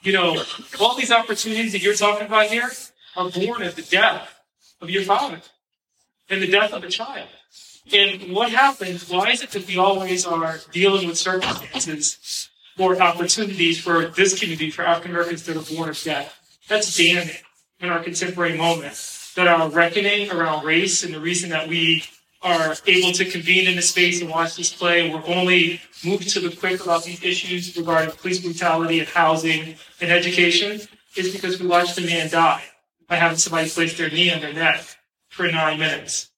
you 0.03 0.13
know, 0.13 0.43
all 0.81 0.97
these 0.97 1.13
opportunities 1.13 1.73
that 1.73 1.83
you're 1.83 1.95
talking 1.95 2.27
about 2.27 2.47
here 2.47 2.71
are 3.17 3.31
born 3.31 3.63
of 3.63 3.77
the 3.77 3.83
death 3.83 4.29
of 4.81 4.91
your 4.91 5.03
father. 5.03 5.41
and 6.29 6.43
the 6.43 6.49
death 6.49 6.73
of 6.73 6.83
a 6.85 6.89
child. 6.89 7.29
And 7.93 8.35
what 8.35 8.51
happens? 8.51 9.09
Why 9.09 9.31
is 9.31 9.43
it 9.43 9.51
that 9.51 9.67
we 9.67 9.79
always 9.79 10.27
are 10.27 10.59
dealing 10.73 11.07
with 11.07 11.19
circumstances 11.19 12.49
or 12.79 13.01
opportunities 13.01 13.81
for 13.81 14.07
this 14.07 14.39
community, 14.39 14.71
for 14.71 14.83
African 14.83 15.13
Americans 15.13 15.45
that 15.45 15.57
are 15.57 15.75
born 15.75 15.89
of 15.89 16.03
death? 16.03 16.59
That's 16.69 16.97
damning 16.97 17.37
in 17.79 17.89
our 17.89 18.03
contemporary 18.03 18.57
moment. 18.57 18.95
That 19.37 19.47
our 19.47 19.69
reckoning 19.69 20.31
around 20.33 20.65
race 20.65 21.05
and 21.05 21.15
the 21.15 21.21
reason 21.21 21.51
that 21.51 21.69
we 21.69 22.05
are 22.43 22.75
able 22.87 23.13
to 23.13 23.25
convene 23.25 23.69
in 23.69 23.79
a 23.79 23.83
space 23.83 24.21
and 24.21 24.31
watch 24.31 24.57
this 24.57 24.73
play, 24.73 25.05
and 25.05 25.15
we're 25.15 25.35
only 25.35 25.81
moved 26.05 26.29
to 26.31 26.41
the 26.41 26.55
quick 26.55 26.83
about 26.83 27.05
these 27.05 27.23
issues 27.23 27.77
regarding 27.77 28.15
police 28.17 28.41
brutality 28.41 28.99
and 28.99 29.09
housing 29.09 29.77
and 30.01 30.11
education, 30.11 30.81
is 31.17 31.33
because 31.33 31.61
we 31.61 31.67
watched 31.67 31.99
a 31.99 32.03
man 32.03 32.29
die 32.31 32.65
by 33.09 33.17
having 33.17 33.39
somebody 33.39 33.69
place 33.69 33.97
their 33.97 34.11
knee 34.11 34.33
on 34.33 34.41
their 34.41 34.53
neck 34.53 34.85
for 35.29 35.47
nine 35.49 35.79
minutes 35.79 36.31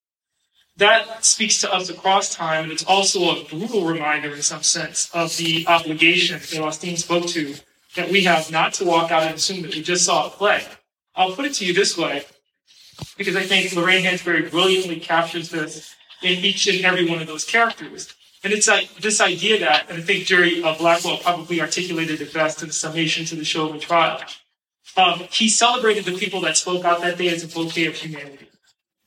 that 0.79 1.25
speaks 1.25 1.61
to 1.61 1.73
us 1.73 1.91
across 1.91 2.35
time, 2.35 2.65
and 2.65 2.73
it's 2.73 2.85
also 2.85 3.31
a 3.31 3.45
brutal 3.45 3.85
reminder, 3.85 4.33
in 4.33 4.43
some 4.43 4.63
sense, 4.63 5.11
of 5.13 5.37
the 5.37 5.67
obligation 5.67 6.39
that 6.39 6.61
Austene 6.61 6.97
spoke 6.97 7.27
to 7.27 7.57
that 7.97 8.11
we 8.11 8.23
have 8.25 8.51
not 8.53 8.75
to 8.75 8.85
walk 8.85 9.11
out 9.11 9.25
and 9.25 9.35
assume 9.35 9.63
that 9.63 9.75
we 9.75 9.83
just 9.83 10.05
saw 10.05 10.29
a 10.29 10.31
play. 10.31 10.63
I'll 11.17 11.33
put 11.33 11.47
it 11.47 11.55
to 11.55 11.67
you 11.67 11.75
this 11.75 11.99
way, 11.99 12.25
because 13.17 13.35
I 13.35 13.43
think 13.43 13.75
Lorraine 13.75 14.05
Hansberry 14.05 14.49
brilliantly 14.49 15.01
captures 15.01 15.51
this 15.51 15.95
in 16.23 16.45
each 16.45 16.69
and 16.69 16.85
every 16.85 17.09
one 17.09 17.21
of 17.21 17.27
those 17.27 17.45
characters. 17.45 18.15
And 18.45 18.53
it's 18.53 18.69
like 18.69 18.95
this 18.97 19.21
idea 19.21 19.59
that, 19.59 19.91
and 19.91 19.99
I 19.99 20.03
think 20.03 20.27
Jerry 20.27 20.63
uh, 20.63 20.79
Blackwell 20.79 21.17
probably 21.17 21.61
articulated 21.61 22.21
it 22.21 22.33
best 22.33 22.63
in 22.63 22.69
the 22.69 22.75
summation 22.75 23.25
to 23.27 23.35
the 23.35 23.45
Chauvin 23.45 23.81
trial. 23.81 24.21
Um, 24.97 25.25
he 25.31 25.49
celebrated 25.49 26.05
the 26.05 26.17
people 26.17 26.41
that 26.43 26.57
spoke 26.57 26.85
out 26.85 27.01
that 27.01 27.19
day 27.19 27.29
as 27.29 27.43
a 27.43 27.49
bouquet 27.49 27.87
of 27.87 27.97
humanity 27.97 28.48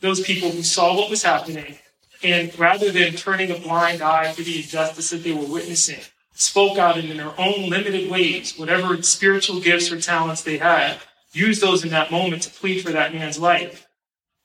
those 0.01 0.19
people 0.21 0.49
who 0.49 0.63
saw 0.63 0.95
what 0.95 1.09
was 1.09 1.23
happening 1.23 1.77
and 2.23 2.57
rather 2.59 2.91
than 2.91 3.13
turning 3.13 3.51
a 3.51 3.57
blind 3.57 4.01
eye 4.01 4.31
to 4.33 4.43
the 4.43 4.57
injustice 4.57 5.09
that 5.11 5.23
they 5.23 5.31
were 5.31 5.45
witnessing, 5.45 5.99
spoke 6.33 6.77
out 6.77 6.97
in 6.97 7.17
their 7.17 7.33
own 7.39 7.69
limited 7.69 8.09
ways, 8.11 8.57
whatever 8.57 9.01
spiritual 9.01 9.59
gifts 9.59 9.91
or 9.91 9.99
talents 9.99 10.41
they 10.43 10.57
had, 10.57 10.97
use 11.33 11.59
those 11.59 11.83
in 11.83 11.89
that 11.91 12.11
moment 12.11 12.43
to 12.43 12.49
plead 12.49 12.81
for 12.81 12.91
that 12.91 13.13
man's 13.13 13.39
life. 13.39 13.87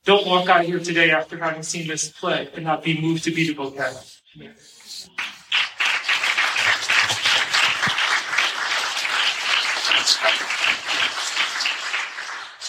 Don't 0.04 0.26
walk 0.26 0.48
out 0.48 0.60
of 0.60 0.66
here 0.66 0.78
today 0.78 1.10
after 1.10 1.36
having 1.36 1.62
seen 1.62 1.88
this 1.88 2.08
play 2.08 2.48
and 2.54 2.64
not 2.64 2.82
be 2.84 3.00
moved 3.00 3.24
to 3.24 3.30
be 3.30 3.48
the 3.48 3.54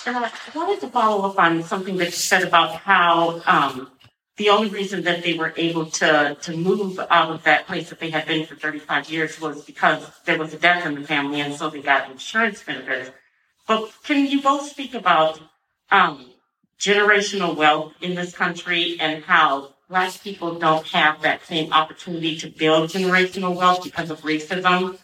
vocab. 0.07 0.31
I 0.53 0.57
wanted 0.57 0.79
to 0.81 0.87
follow 0.89 1.29
up 1.29 1.39
on 1.39 1.63
something 1.63 1.97
that 1.97 2.05
you 2.05 2.11
said 2.11 2.43
about 2.43 2.75
how 2.75 3.41
um, 3.45 3.91
the 4.37 4.49
only 4.49 4.69
reason 4.69 5.03
that 5.03 5.23
they 5.23 5.33
were 5.33 5.53
able 5.57 5.85
to 5.87 6.37
to 6.41 6.55
move 6.55 6.99
out 7.09 7.31
of 7.31 7.43
that 7.43 7.67
place 7.67 7.89
that 7.89 7.99
they 7.99 8.09
had 8.09 8.27
been 8.27 8.45
for 8.45 8.55
35 8.55 9.09
years 9.09 9.41
was 9.41 9.65
because 9.65 10.09
there 10.25 10.37
was 10.37 10.53
a 10.53 10.57
death 10.57 10.85
in 10.85 10.95
the 10.95 11.07
family, 11.07 11.41
and 11.41 11.53
so 11.53 11.69
they 11.69 11.81
got 11.81 12.09
insurance 12.09 12.63
benefits. 12.63 13.11
But 13.67 13.91
can 14.03 14.25
you 14.25 14.41
both 14.41 14.69
speak 14.69 14.93
about 14.93 15.39
um, 15.91 16.31
generational 16.79 17.55
wealth 17.55 17.93
in 18.01 18.15
this 18.15 18.33
country 18.33 18.97
and 18.99 19.23
how 19.23 19.73
Black 19.89 20.21
people 20.21 20.59
don't 20.59 20.85
have 20.87 21.21
that 21.21 21.45
same 21.45 21.71
opportunity 21.73 22.37
to 22.37 22.49
build 22.49 22.89
generational 22.89 23.55
wealth 23.55 23.83
because 23.83 24.09
of 24.09 24.21
racism? 24.21 24.97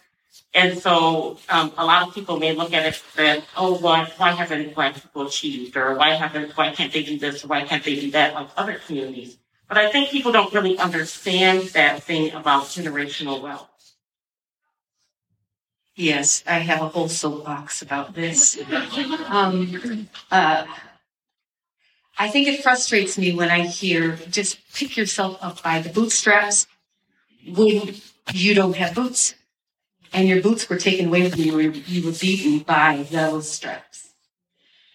And 0.54 0.78
so 0.78 1.40
um, 1.50 1.74
a 1.78 1.86
lot 1.86 2.08
of 2.08 2.14
people 2.14 2.38
may 2.38 2.54
look 2.54 2.74
at 2.74 2.86
it 2.86 3.02
that, 3.16 3.44
oh, 3.58 3.76
why, 3.78 4.12
why 4.18 4.32
haven't 4.32 4.76
black 4.76 4.94
people 4.94 5.26
achieved? 5.26 5.76
Or 5.76 5.96
why 5.96 6.12
haven't, 6.12 6.56
why 6.56 6.72
can't 6.72 6.94
they 6.94 7.04
do 7.04 7.18
this? 7.18 7.44
Why 7.44 7.64
can't 7.64 7.84
they 7.84 8.00
do 8.00 8.12
that 8.12 8.36
like 8.36 8.50
other 8.56 8.80
communities? 8.86 9.38
But 9.68 9.78
I 9.78 9.92
think 9.92 10.10
people 10.10 10.32
don't 10.32 10.54
really 10.54 10.78
understand 10.78 11.70
that 11.70 12.04
thing 12.04 12.32
about 12.34 12.66
generational 12.66 13.42
wealth. 13.42 13.70
Yes, 15.96 16.44
I 16.48 16.60
have 16.60 16.82
a 16.82 16.88
whole 16.90 17.10
soapbox 17.10 17.82
about 17.82 18.14
this. 18.14 18.60
Um, 19.30 20.08
uh, 20.32 20.66
I 22.18 22.30
think 22.30 22.48
it 22.48 22.62
frustrates 22.62 23.18
me 23.18 23.34
when 23.34 23.50
I 23.50 23.62
hear 23.62 24.18
just 24.30 24.60
pick 24.74 24.98
yourself 24.98 25.38
up 25.42 25.64
by 25.64 25.80
the 25.80 25.90
bootstraps 25.90 26.68
when 27.48 27.96
you 28.34 28.54
don't 28.54 28.76
have 28.76 28.94
boots 28.94 29.36
and 30.14 30.28
your 30.28 30.42
boots 30.42 30.70
were 30.70 30.78
taken 30.78 31.08
away 31.08 31.30
from 31.30 31.42
you, 31.42 31.60
you 31.60 32.06
were 32.06 32.12
beaten 32.12 32.60
by 32.60 33.06
those 33.12 33.50
straps. 33.50 34.14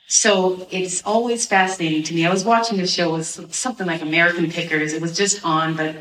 So 0.06 0.66
it's 0.70 1.02
always 1.04 1.44
fascinating 1.44 2.02
to 2.04 2.14
me. 2.14 2.24
I 2.24 2.32
was 2.32 2.44
watching 2.44 2.78
the 2.78 2.86
show, 2.86 3.14
it 3.14 3.18
was 3.18 3.40
something 3.50 3.86
like 3.86 4.00
American 4.00 4.50
Pickers. 4.50 4.94
It 4.94 5.02
was 5.02 5.14
just 5.16 5.44
on, 5.44 5.76
but 5.76 5.96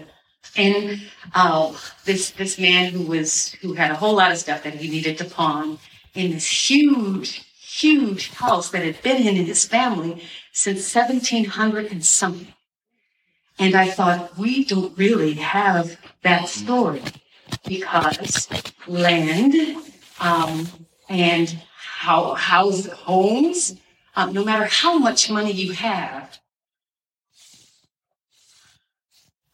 and 0.56 1.02
uh, 1.36 1.74
this 2.06 2.32
this 2.32 2.58
man 2.58 2.92
who 2.92 3.04
was 3.04 3.52
who 3.62 3.74
had 3.74 3.92
a 3.92 3.96
whole 3.96 4.16
lot 4.16 4.32
of 4.32 4.38
stuff 4.38 4.64
that 4.64 4.76
he 4.76 4.90
needed 4.90 5.18
to 5.18 5.26
pawn 5.26 5.78
in 6.14 6.32
this 6.32 6.70
huge, 6.70 7.44
huge 7.60 8.32
house 8.32 8.70
that 8.70 8.84
had 8.84 9.02
been 9.02 9.28
in 9.28 9.36
his 9.36 9.66
family 9.66 10.24
since 10.54 10.94
1700 10.96 11.92
and 11.92 12.06
something. 12.06 12.54
And 13.60 13.76
I 13.76 13.90
thought, 13.90 14.38
we 14.38 14.64
don't 14.64 14.98
really 14.98 15.34
have 15.34 16.00
that 16.22 16.48
story 16.48 17.02
because 17.68 18.48
land 18.88 19.56
um, 20.20 20.68
and 21.10 21.58
how 21.78 22.34
house 22.36 22.88
homes, 22.88 23.76
um, 24.16 24.34
no 24.34 24.44
matter 24.44 24.66
how 24.66 24.98
much 24.98 25.30
money 25.30 25.52
you 25.52 25.74
have, 25.74 26.40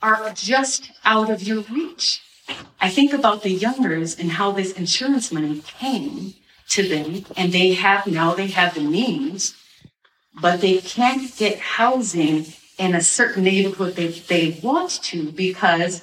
are 0.02 0.34
just 0.34 0.92
out 1.06 1.30
of 1.30 1.42
your 1.42 1.62
reach. 1.64 2.22
I 2.82 2.90
think 2.90 3.14
about 3.14 3.44
the 3.44 3.52
youngers 3.52 4.20
and 4.20 4.32
how 4.32 4.52
this 4.52 4.74
insurance 4.74 5.32
money 5.32 5.62
came 5.62 6.34
to 6.70 6.88
them, 6.88 7.26
and 7.38 7.54
they 7.54 7.74
have 7.74 8.06
now 8.08 8.34
they 8.34 8.48
have 8.48 8.74
the 8.76 8.82
means, 8.82 9.56
but 10.42 10.60
they 10.60 10.80
can't 10.80 11.36
get 11.38 11.60
housing 11.60 12.48
in 12.78 12.96
a 12.96 13.02
certain 13.02 13.44
neighborhood 13.44 13.96
they, 13.96 14.08
they 14.08 14.60
want 14.62 14.90
to 15.04 15.32
because 15.32 16.02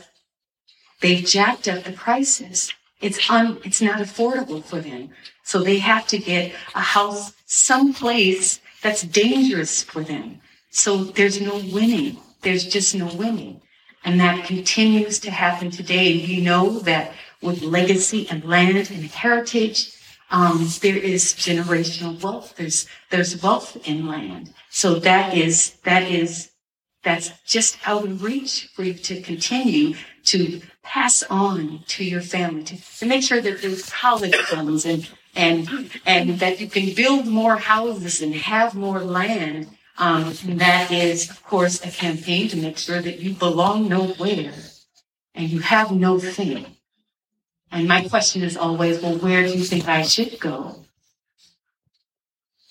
They've 1.01 1.25
jacked 1.25 1.69
up 1.69 1.85
the 1.85 1.93
prices. 1.93 2.73
It's 3.01 3.31
un, 3.31 3.59
it's 3.65 3.81
not 3.81 4.01
affordable 4.01 4.63
for 4.63 4.81
them. 4.81 5.11
So 5.43 5.63
they 5.63 5.79
have 5.79 6.07
to 6.09 6.19
get 6.19 6.53
a 6.75 6.81
house 6.81 7.33
someplace 7.47 8.61
that's 8.83 9.03
dangerous 9.03 9.83
for 9.83 10.03
them. 10.05 10.41
So 10.71 11.05
there's 11.05 11.41
no 11.41 11.57
winning. 11.73 12.19
There's 12.43 12.65
just 12.65 12.95
no 12.95 13.07
winning. 13.07 13.61
And 14.05 14.21
that 14.21 14.47
continues 14.47 15.19
to 15.21 15.31
happen 15.31 15.71
today. 15.71 16.25
We 16.27 16.41
know 16.41 16.79
that 16.81 17.13
with 17.43 17.63
legacy 17.63 18.29
and 18.31 18.45
land 18.45 18.91
and 18.91 19.05
heritage, 19.05 19.93
um, 20.31 20.69
there 20.81 20.97
is 20.97 21.33
generational 21.33 22.23
wealth. 22.23 22.55
There's 22.57 22.87
there's 23.11 23.43
wealth 23.43 23.77
in 23.89 24.07
land. 24.07 24.55
So 24.71 24.95
that 25.01 25.37
is 25.37 25.73
that 25.85 26.05
is 26.05 26.50
that's 27.03 27.31
just 27.47 27.79
out 27.87 28.05
of 28.05 28.23
reach 28.23 28.69
for 28.75 28.83
you 28.83 28.95
to 28.95 29.21
continue 29.23 29.95
to 30.25 30.61
pass 30.83 31.23
on 31.25 31.83
to 31.87 32.05
your 32.05 32.21
family, 32.21 32.63
to, 32.65 32.99
to 32.99 33.07
make 33.07 33.23
sure 33.23 33.41
that 33.41 33.63
there's 33.63 33.89
college 33.91 34.35
funds 34.37 34.85
and, 34.85 35.09
and, 35.35 35.91
and 36.05 36.39
that 36.41 36.61
you 36.61 36.69
can 36.69 36.95
build 36.95 37.27
more 37.27 37.57
houses 37.57 38.21
and 38.21 38.35
have 38.35 38.75
more 38.75 39.01
land. 39.01 39.69
Um, 39.99 40.35
that 40.45 40.91
is, 40.91 41.29
of 41.31 41.43
course, 41.45 41.85
a 41.85 41.91
campaign 41.91 42.49
to 42.49 42.57
make 42.57 42.79
sure 42.79 43.03
that 43.03 43.19
you 43.19 43.35
belong 43.35 43.89
nowhere 43.89 44.55
and 45.35 45.51
you 45.51 45.61
have 45.61 45.93
no 45.93 46.19
thing. 46.19 46.67
And 47.71 47.87
my 47.87 48.09
question 48.09 48.43
is 48.43 48.57
always, 48.57 49.01
well, 49.01 49.17
where 49.19 49.43
do 49.43 49.51
you 49.57 49.65
think 49.65 49.87
I 49.89 50.03
should 50.03 50.41
go? 50.41 50.85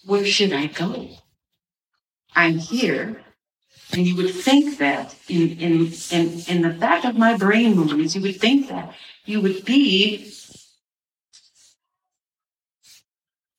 Where 0.05 0.25
should 0.25 0.53
I 0.53 0.67
go? 0.67 1.09
I'm 2.35 2.57
here 2.57 3.23
and 3.91 4.05
you 4.05 4.15
would 4.15 4.33
think 4.33 4.77
that 4.77 5.15
in, 5.27 5.59
in, 5.59 5.91
in, 6.11 6.41
in 6.47 6.61
the 6.61 6.69
back 6.69 7.05
of 7.05 7.17
my 7.17 7.35
brain 7.35 7.75
movies, 7.75 8.15
you 8.15 8.21
would 8.21 8.39
think 8.39 8.69
that 8.69 8.93
you 9.25 9.41
would 9.41 9.65
be 9.65 10.31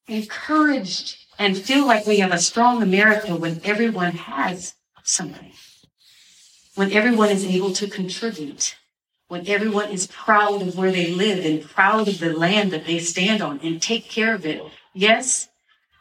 encouraged 0.07 1.17
and 1.39 1.57
feel 1.57 1.87
like 1.87 2.07
we 2.07 2.19
have 2.19 2.33
a 2.33 2.39
strong 2.39 2.83
America 2.83 3.35
when 3.35 3.61
everyone 3.65 4.13
has 4.13 4.75
something, 5.03 5.53
when 6.75 6.93
everyone 6.93 7.31
is 7.31 7.45
able 7.45 7.73
to 7.73 7.89
contribute, 7.89 8.77
when 9.29 9.49
everyone 9.49 9.91
is 9.91 10.07
proud 10.07 10.63
of 10.63 10.77
where 10.77 10.93
they 10.93 11.13
live 11.13 11.45
and 11.45 11.69
proud 11.69 12.07
of 12.07 12.21
the 12.21 12.33
land 12.33 12.71
that 12.73 12.87
they 12.87 12.99
stand 12.99 13.43
on 13.43 13.59
and 13.61 13.83
take 13.83 14.09
care 14.09 14.35
of 14.35 14.47
it. 14.47 14.63
Yes, 14.93 15.49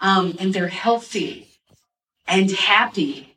um, 0.01 0.35
and 0.39 0.53
they're 0.53 0.67
healthy 0.67 1.47
and 2.27 2.51
happy 2.51 3.28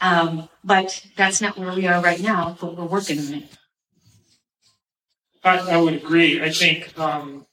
um, 0.00 0.48
but 0.64 1.04
that's 1.16 1.40
not 1.40 1.58
where 1.58 1.74
we 1.74 1.86
are 1.86 2.00
right 2.00 2.20
now, 2.20 2.56
but 2.60 2.76
we're 2.76 2.84
working 2.84 3.18
on 3.18 3.34
it. 3.34 3.58
I, 5.44 5.58
I 5.58 5.76
would 5.78 5.94
agree. 5.94 6.42
I 6.42 6.50
think 6.50 6.96
um, 6.98 7.46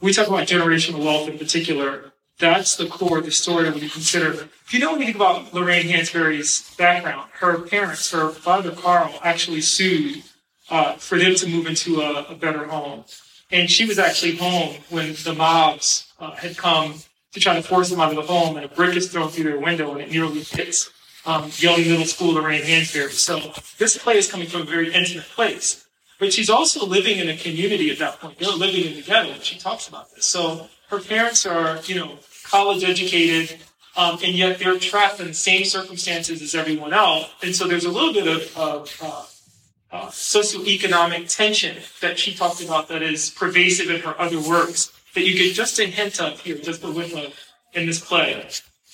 we 0.00 0.12
talk 0.12 0.28
about 0.28 0.46
generational 0.46 1.04
wealth 1.04 1.28
in 1.28 1.38
particular. 1.38 2.12
That's 2.38 2.76
the 2.76 2.86
core 2.86 3.18
of 3.18 3.24
the 3.24 3.30
story 3.30 3.70
when 3.70 3.82
you 3.82 3.90
consider. 3.90 4.32
If 4.32 4.72
you 4.72 4.80
know 4.80 4.94
anything 4.94 5.16
about 5.16 5.52
Lorraine 5.52 5.86
Hansberry's 5.86 6.74
background, 6.76 7.30
her 7.40 7.58
parents, 7.58 8.10
her 8.12 8.28
father 8.30 8.70
Carl, 8.70 9.18
actually 9.22 9.60
sued 9.60 10.22
uh, 10.70 10.94
for 10.94 11.18
them 11.18 11.34
to 11.34 11.48
move 11.48 11.66
into 11.66 12.00
a, 12.00 12.24
a, 12.26 12.34
better 12.34 12.66
home. 12.66 13.04
And 13.50 13.70
she 13.70 13.86
was 13.86 13.98
actually 13.98 14.36
home 14.36 14.76
when 14.90 15.14
the 15.24 15.34
mobs 15.34 16.12
uh, 16.20 16.32
had 16.32 16.58
come 16.58 16.96
to 17.32 17.40
try 17.40 17.54
to 17.54 17.62
force 17.62 17.90
them 17.90 18.00
out 18.00 18.10
of 18.10 18.16
the 18.16 18.22
home, 18.22 18.56
and 18.56 18.64
a 18.64 18.68
brick 18.68 18.94
is 18.94 19.10
thrown 19.10 19.30
through 19.30 19.44
their 19.44 19.58
window, 19.58 19.92
and 19.92 20.00
it 20.02 20.10
nearly 20.10 20.42
hits 20.42 20.90
um, 21.26 21.50
young 21.56 21.80
middle 21.80 22.06
school 22.06 22.34
Lorraine 22.34 22.62
Hansberry. 22.62 23.10
So 23.10 23.52
this 23.78 23.96
play 23.98 24.16
is 24.16 24.30
coming 24.30 24.48
from 24.48 24.62
a 24.62 24.64
very 24.64 24.92
intimate 24.92 25.24
place. 25.26 25.84
But 26.18 26.32
she's 26.32 26.50
also 26.50 26.84
living 26.84 27.18
in 27.18 27.28
a 27.28 27.36
community 27.36 27.90
at 27.90 27.98
that 28.00 28.18
point. 28.20 28.38
They're 28.38 28.50
living 28.50 28.84
in 28.84 28.96
the 28.96 29.02
ghetto, 29.02 29.30
and 29.30 29.42
she 29.42 29.58
talks 29.58 29.86
about 29.86 30.12
this. 30.14 30.26
So 30.26 30.68
her 30.88 30.98
parents 31.00 31.46
are, 31.46 31.78
you 31.84 31.94
know, 31.94 32.18
college 32.44 32.82
educated, 32.82 33.60
um, 33.96 34.18
and 34.24 34.34
yet 34.34 34.58
they're 34.58 34.78
trapped 34.78 35.20
in 35.20 35.28
the 35.28 35.34
same 35.34 35.64
circumstances 35.64 36.42
as 36.42 36.54
everyone 36.54 36.92
else. 36.92 37.30
And 37.42 37.54
so 37.54 37.68
there's 37.68 37.84
a 37.84 37.90
little 37.90 38.12
bit 38.12 38.26
of, 38.26 38.58
of 38.58 38.98
uh, 39.00 39.96
uh, 39.96 40.06
socioeconomic 40.08 41.34
tension 41.34 41.76
that 42.00 42.18
she 42.18 42.34
talked 42.34 42.62
about 42.62 42.88
that 42.88 43.02
is 43.02 43.30
pervasive 43.30 43.88
in 43.88 44.00
her 44.00 44.20
other 44.20 44.40
works 44.40 44.92
that 45.14 45.24
you 45.24 45.34
get 45.34 45.54
just 45.54 45.78
a 45.78 45.84
hint 45.84 46.20
of 46.20 46.40
here, 46.40 46.58
just 46.58 46.82
a 46.84 46.90
whiff 46.90 47.14
of 47.14 47.34
in 47.74 47.86
this 47.86 48.04
play. 48.04 48.44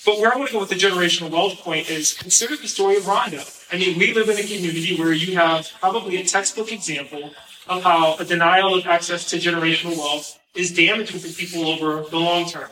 But 0.05 0.19
where 0.19 0.31
I 0.31 0.37
want 0.37 0.49
to 0.49 0.53
go 0.53 0.59
with 0.59 0.69
the 0.69 0.75
generational 0.75 1.31
wealth 1.31 1.57
point 1.61 1.89
is 1.89 2.13
consider 2.13 2.55
the 2.55 2.67
story 2.67 2.97
of 2.97 3.07
Rondo. 3.07 3.41
I 3.71 3.77
mean, 3.77 3.97
we 3.97 4.13
live 4.13 4.29
in 4.29 4.37
a 4.37 4.43
community 4.43 4.95
where 4.97 5.11
you 5.11 5.35
have 5.35 5.67
probably 5.79 6.17
a 6.17 6.23
textbook 6.23 6.71
example 6.71 7.31
of 7.67 7.81
how 7.81 8.15
a 8.17 8.23
denial 8.23 8.75
of 8.75 8.85
access 8.85 9.27
to 9.31 9.37
generational 9.37 9.97
wealth 9.97 10.39
is 10.53 10.71
damaging 10.71 11.19
for 11.19 11.27
people 11.29 11.67
over 11.67 12.07
the 12.07 12.19
long 12.19 12.45
term. 12.45 12.69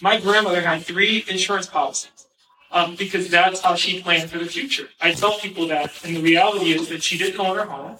My 0.00 0.18
grandmother 0.18 0.62
had 0.62 0.82
three 0.82 1.24
insurance 1.28 1.66
policies 1.66 2.26
um, 2.72 2.96
because 2.96 3.28
that's 3.28 3.60
how 3.60 3.74
she 3.74 4.00
planned 4.00 4.30
for 4.30 4.38
the 4.38 4.46
future. 4.46 4.88
I 5.02 5.12
tell 5.12 5.38
people 5.38 5.68
that, 5.68 5.92
and 6.02 6.16
the 6.16 6.22
reality 6.22 6.72
is 6.72 6.88
that 6.88 7.02
she 7.02 7.18
didn't 7.18 7.38
own 7.38 7.56
her 7.56 7.66
home, 7.66 7.98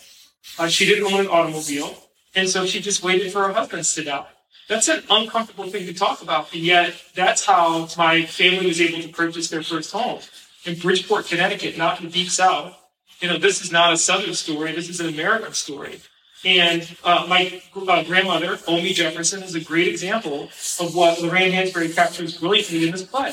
uh, 0.59 0.69
she 0.69 0.87
didn't 0.87 1.13
own 1.13 1.21
an 1.21 1.27
automobile, 1.27 1.95
and 2.35 2.49
so 2.49 2.65
she 2.65 2.81
just 2.81 3.03
waited 3.03 3.31
for 3.31 3.47
her 3.47 3.53
husband 3.53 3.85
to 3.85 4.05
die. 4.05 4.27
That's 4.71 4.87
an 4.87 5.03
uncomfortable 5.11 5.69
thing 5.69 5.85
to 5.87 5.93
talk 5.93 6.23
about, 6.23 6.55
and 6.55 6.63
yet 6.63 6.95
that's 7.17 7.45
how 7.45 7.89
my 7.99 8.25
family 8.25 8.69
was 8.69 8.81
able 8.81 9.03
to 9.03 9.09
purchase 9.09 9.49
their 9.49 9.65
first 9.65 9.91
home 9.91 10.21
in 10.65 10.79
Bridgeport, 10.79 11.27
Connecticut, 11.27 11.77
not 11.77 11.99
in 11.99 12.07
the 12.07 12.13
deep 12.13 12.31
south. 12.31 12.77
You 13.19 13.27
know, 13.27 13.37
this 13.37 13.65
is 13.65 13.73
not 13.73 13.93
a 13.93 13.97
southern 13.97 14.33
story. 14.33 14.71
This 14.71 14.89
is 14.89 15.01
an 15.01 15.09
American 15.09 15.55
story. 15.55 15.99
And 16.45 16.89
uh, 17.03 17.27
my 17.29 17.61
uh, 17.75 18.05
grandmother, 18.05 18.61
Omi 18.69 18.93
Jefferson, 18.93 19.43
is 19.43 19.57
a 19.57 19.61
great 19.61 19.89
example 19.89 20.45
of 20.79 20.95
what 20.95 21.21
Lorraine 21.21 21.51
Hansberry 21.51 21.93
captures 21.93 22.39
brilliantly 22.39 22.87
in 22.87 22.93
this 22.93 23.03
play. 23.03 23.33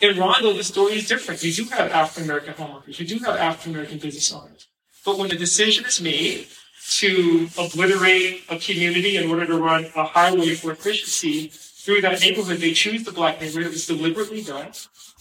In 0.00 0.16
Rondo, 0.16 0.54
the 0.54 0.64
story 0.64 0.94
is 0.94 1.06
different. 1.06 1.44
You 1.44 1.52
do 1.52 1.64
have 1.64 1.92
African 1.92 2.24
American 2.24 2.54
homeowners. 2.54 2.98
You 2.98 3.06
do 3.06 3.18
have 3.26 3.36
African 3.36 3.72
American 3.72 3.98
business 3.98 4.32
owners. 4.32 4.66
But 5.04 5.18
when 5.18 5.30
a 5.30 5.36
decision 5.36 5.84
is 5.84 6.00
made 6.00 6.46
to 6.90 7.48
obliterate 7.56 8.44
a 8.48 8.58
community 8.58 9.16
in 9.16 9.30
order 9.30 9.46
to 9.46 9.56
run 9.56 9.86
a 9.94 10.04
highway 10.04 10.54
for 10.54 10.72
efficiency 10.72 11.46
through 11.48 12.00
that 12.02 12.20
neighborhood, 12.20 12.58
they 12.58 12.72
choose 12.72 13.04
the 13.04 13.12
black 13.12 13.40
neighborhood. 13.40 13.66
It 13.66 13.72
was 13.72 13.86
deliberately 13.86 14.42
done. 14.42 14.72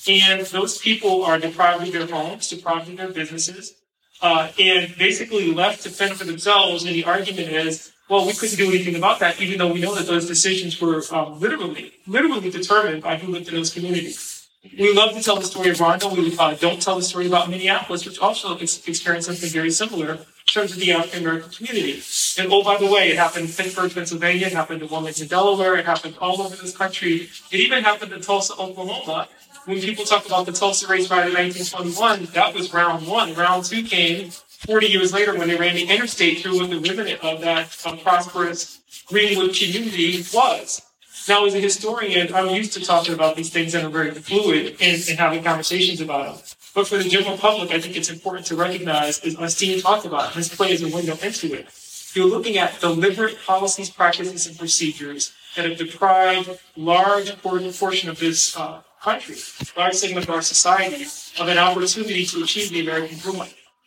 And 0.08 0.46
those 0.48 0.80
people 0.80 1.24
are 1.24 1.38
deprived 1.38 1.84
of 1.84 1.94
their 1.94 2.08
homes, 2.08 2.50
deprived 2.50 2.90
of 2.90 2.98
their 2.98 3.12
businesses, 3.12 3.76
uh, 4.22 4.52
and 4.60 4.96
basically 4.98 5.54
left 5.54 5.84
to 5.84 5.90
fend 5.90 6.16
for 6.16 6.26
themselves. 6.26 6.84
And 6.86 6.96
the 6.96 7.06
argument 7.06 7.50
is, 7.50 7.92
well, 8.10 8.26
we 8.26 8.34
couldn't 8.34 8.58
do 8.58 8.70
anything 8.70 8.96
about 8.96 9.20
that, 9.20 9.40
even 9.40 9.60
though 9.60 9.72
we 9.72 9.80
know 9.80 9.94
that 9.94 10.08
those 10.08 10.26
decisions 10.26 10.82
were 10.82 11.04
um, 11.12 11.40
literally, 11.40 11.94
literally 12.08 12.50
determined 12.50 13.04
by 13.04 13.18
who 13.18 13.32
lived 13.32 13.48
in 13.48 13.56
those 13.56 13.72
communities. 13.72 14.48
We 14.78 14.94
love 14.94 15.14
to 15.14 15.22
tell 15.22 15.38
the 15.38 15.46
story 15.46 15.70
of 15.70 15.80
Rondo. 15.80 16.14
We 16.14 16.36
uh, 16.38 16.56
don't 16.56 16.82
tell 16.82 16.96
the 16.96 17.04
story 17.04 17.28
about 17.28 17.50
Minneapolis, 17.50 18.06
which 18.06 18.20
also 18.20 18.58
experienced 18.58 19.28
something 19.28 19.50
very 19.50 19.72
similar 19.72 20.20
terms 20.54 20.72
of 20.72 20.80
the 20.80 20.92
African 20.92 21.22
American 21.22 21.52
community. 21.52 22.02
And 22.38 22.52
oh, 22.52 22.64
by 22.64 22.78
the 22.78 22.86
way, 22.86 23.10
it 23.10 23.18
happened 23.18 23.50
in 23.50 23.52
Pittsburgh, 23.52 23.94
Pennsylvania. 23.94 24.48
It 24.48 24.54
happened 24.54 24.82
in 24.82 24.90
Wilmington, 24.90 25.28
Delaware. 25.28 25.76
It 25.76 25.86
happened 25.86 26.18
all 26.20 26.42
over 26.42 26.56
this 26.56 26.76
country. 26.76 27.30
It 27.52 27.60
even 27.60 27.84
happened 27.84 28.14
in 28.14 28.22
Tulsa, 28.22 28.54
Oklahoma. 28.54 29.28
When 29.66 29.80
people 29.82 30.06
talk 30.06 30.26
about 30.26 30.46
the 30.46 30.52
Tulsa 30.52 30.88
race 30.88 31.10
Riot 31.12 31.28
in 31.28 31.34
1921, 31.34 32.34
that 32.34 32.54
was 32.54 32.74
round 32.74 33.06
one. 33.08 33.34
Round 33.36 33.64
two 33.64 33.84
came 33.84 34.32
40 34.32 34.88
years 34.88 35.14
later 35.14 35.38
when 35.38 35.48
they 35.48 35.56
ran 35.56 35.76
the 35.76 35.84
interstate 35.84 36.40
through 36.40 36.60
what 36.60 36.70
the 36.70 36.80
remnant 36.80 37.24
of 37.24 37.42
that 37.42 37.76
um, 37.86 38.00
prosperous 38.00 38.80
Greenwood 39.08 39.56
community 39.56 40.24
was. 40.34 40.82
Now, 41.28 41.46
as 41.46 41.54
a 41.54 41.60
historian, 41.60 42.34
I'm 42.34 42.50
used 42.50 42.74
to 42.74 42.82
talking 42.82 43.14
about 43.14 43.36
these 43.36 43.52
things 43.52 43.74
that 43.74 43.84
are 43.84 43.90
very 43.90 44.12
fluid 44.12 44.78
and, 44.82 45.04
and 45.08 45.20
having 45.20 45.44
conversations 45.44 46.02
about 46.02 46.36
them. 46.36 46.44
But 46.74 46.88
for 46.88 46.98
the 46.98 47.10
general 47.10 47.38
public, 47.38 47.72
I 47.72 47.80
think 47.80 47.96
it's 47.96 48.10
important 48.10 48.46
to 48.48 48.56
recognize, 48.56 49.20
as 49.20 49.36
Ernestine 49.36 49.82
talked 49.82 50.06
about, 50.06 50.34
this 50.34 50.54
plays 50.54 50.84
a 50.84 50.94
window 50.94 51.18
into 51.22 51.54
it. 51.54 51.68
You're 52.14 52.28
looking 52.28 52.58
at 52.58 52.80
deliberate 52.80 53.38
policies, 53.46 53.90
practices, 53.90 54.48
and 54.48 54.58
procedures 54.58 55.34
that 55.56 55.66
have 55.66 55.78
deprived 55.78 56.60
large 56.76 57.40
portion 57.42 58.10
of 58.10 58.20
this 58.20 58.56
uh, 58.58 58.82
country, 59.02 59.36
large 59.78 59.96
segment 59.96 60.28
of 60.28 60.34
our 60.34 60.42
society, 60.42 61.06
of 61.40 61.48
an 61.48 61.58
opportunity 61.58 62.26
to 62.26 62.44
achieve 62.44 62.70
the 62.72 62.82
American 62.82 63.18
dream. 63.18 63.44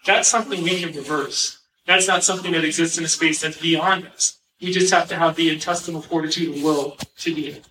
That's 0.07 0.29
something 0.29 0.63
we 0.63 0.81
can 0.81 0.95
reverse. 0.95 1.59
That's 1.87 2.09
not 2.09 2.25
something 2.25 2.53
that 2.53 2.65
exists 2.65 2.99
in 2.99 3.05
a 3.05 3.09
space 3.09 3.41
that's 3.41 3.61
beyond 3.61 4.07
us. 4.07 4.39
We 4.61 4.73
just 4.73 4.93
have 4.93 5.09
to 5.09 5.17
have 5.17 5.35
the 5.35 5.51
intestinal 5.51 6.03
fortitude 6.03 6.55
and 6.55 6.65
will 6.65 6.97
to 7.19 7.35
do 7.35 7.47
it. 7.47 7.65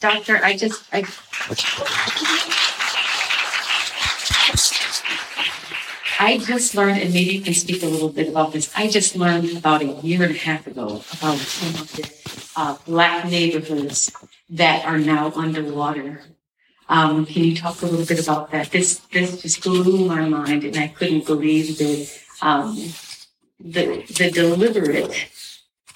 Doctor, 0.00 0.40
I 0.42 0.56
just, 0.56 0.82
I. 0.92 1.02
I 6.22 6.38
just 6.38 6.76
learned, 6.76 7.02
and 7.02 7.12
maybe 7.12 7.34
you 7.34 7.40
can 7.40 7.52
speak 7.52 7.82
a 7.82 7.86
little 7.86 8.08
bit 8.08 8.28
about 8.28 8.52
this. 8.52 8.70
I 8.76 8.86
just 8.86 9.16
learned 9.16 9.56
about 9.56 9.82
a 9.82 9.86
year 10.06 10.22
and 10.22 10.30
a 10.30 10.38
half 10.38 10.68
ago 10.68 11.02
about 11.18 11.38
some 11.38 11.82
of 11.82 11.90
the 11.96 12.04
uh, 12.54 12.76
black 12.86 13.24
neighborhoods 13.24 14.12
that 14.50 14.84
are 14.84 14.98
now 14.98 15.32
underwater. 15.34 16.22
Um, 16.88 17.26
can 17.26 17.42
you 17.42 17.56
talk 17.56 17.82
a 17.82 17.86
little 17.86 18.06
bit 18.06 18.22
about 18.22 18.52
that? 18.52 18.70
This 18.70 19.00
this 19.10 19.42
just 19.42 19.64
blew 19.64 20.06
my 20.06 20.24
mind, 20.28 20.62
and 20.62 20.76
I 20.76 20.86
couldn't 20.86 21.26
believe 21.26 21.78
the 21.78 22.08
um, 22.40 22.76
the 23.58 24.06
the 24.18 24.30
deliberate 24.30 25.26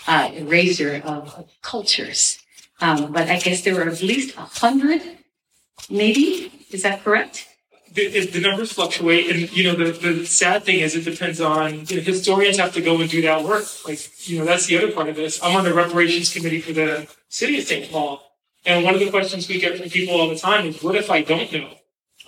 uh, 0.08 0.32
erasure 0.34 1.02
of 1.04 1.48
cultures. 1.62 2.40
Um, 2.80 3.12
but 3.12 3.30
I 3.30 3.38
guess 3.38 3.62
there 3.62 3.76
were 3.76 3.88
at 3.88 4.02
least 4.02 4.36
a 4.36 4.40
hundred, 4.40 5.02
maybe. 5.88 6.50
Is 6.72 6.82
that 6.82 7.04
correct? 7.04 7.46
The, 7.92 8.26
the, 8.26 8.40
numbers 8.40 8.72
fluctuate, 8.72 9.30
and 9.30 9.56
you 9.56 9.64
know 9.64 9.74
the, 9.74 9.92
the 9.92 10.26
sad 10.26 10.64
thing 10.64 10.80
is 10.80 10.94
it 10.94 11.04
depends 11.04 11.40
on 11.40 11.86
you 11.86 11.96
know, 11.96 12.02
historians 12.02 12.58
have 12.58 12.74
to 12.74 12.82
go 12.82 13.00
and 13.00 13.08
do 13.08 13.22
that 13.22 13.42
work. 13.42 13.64
Like 13.86 14.28
you 14.28 14.38
know 14.38 14.44
that's 14.44 14.66
the 14.66 14.76
other 14.76 14.92
part 14.92 15.08
of 15.08 15.16
this. 15.16 15.42
I'm 15.42 15.56
on 15.56 15.64
the 15.64 15.72
reparations 15.72 16.32
committee 16.32 16.60
for 16.60 16.72
the 16.72 17.08
city 17.28 17.58
of 17.58 17.64
St. 17.64 17.90
Paul, 17.90 18.22
and 18.66 18.84
one 18.84 18.94
of 18.94 19.00
the 19.00 19.08
questions 19.10 19.48
we 19.48 19.60
get 19.60 19.78
from 19.78 19.88
people 19.88 20.20
all 20.20 20.28
the 20.28 20.36
time 20.36 20.66
is, 20.66 20.82
"What 20.82 20.96
if 20.96 21.10
I 21.10 21.22
don't 21.22 21.50
know 21.52 21.70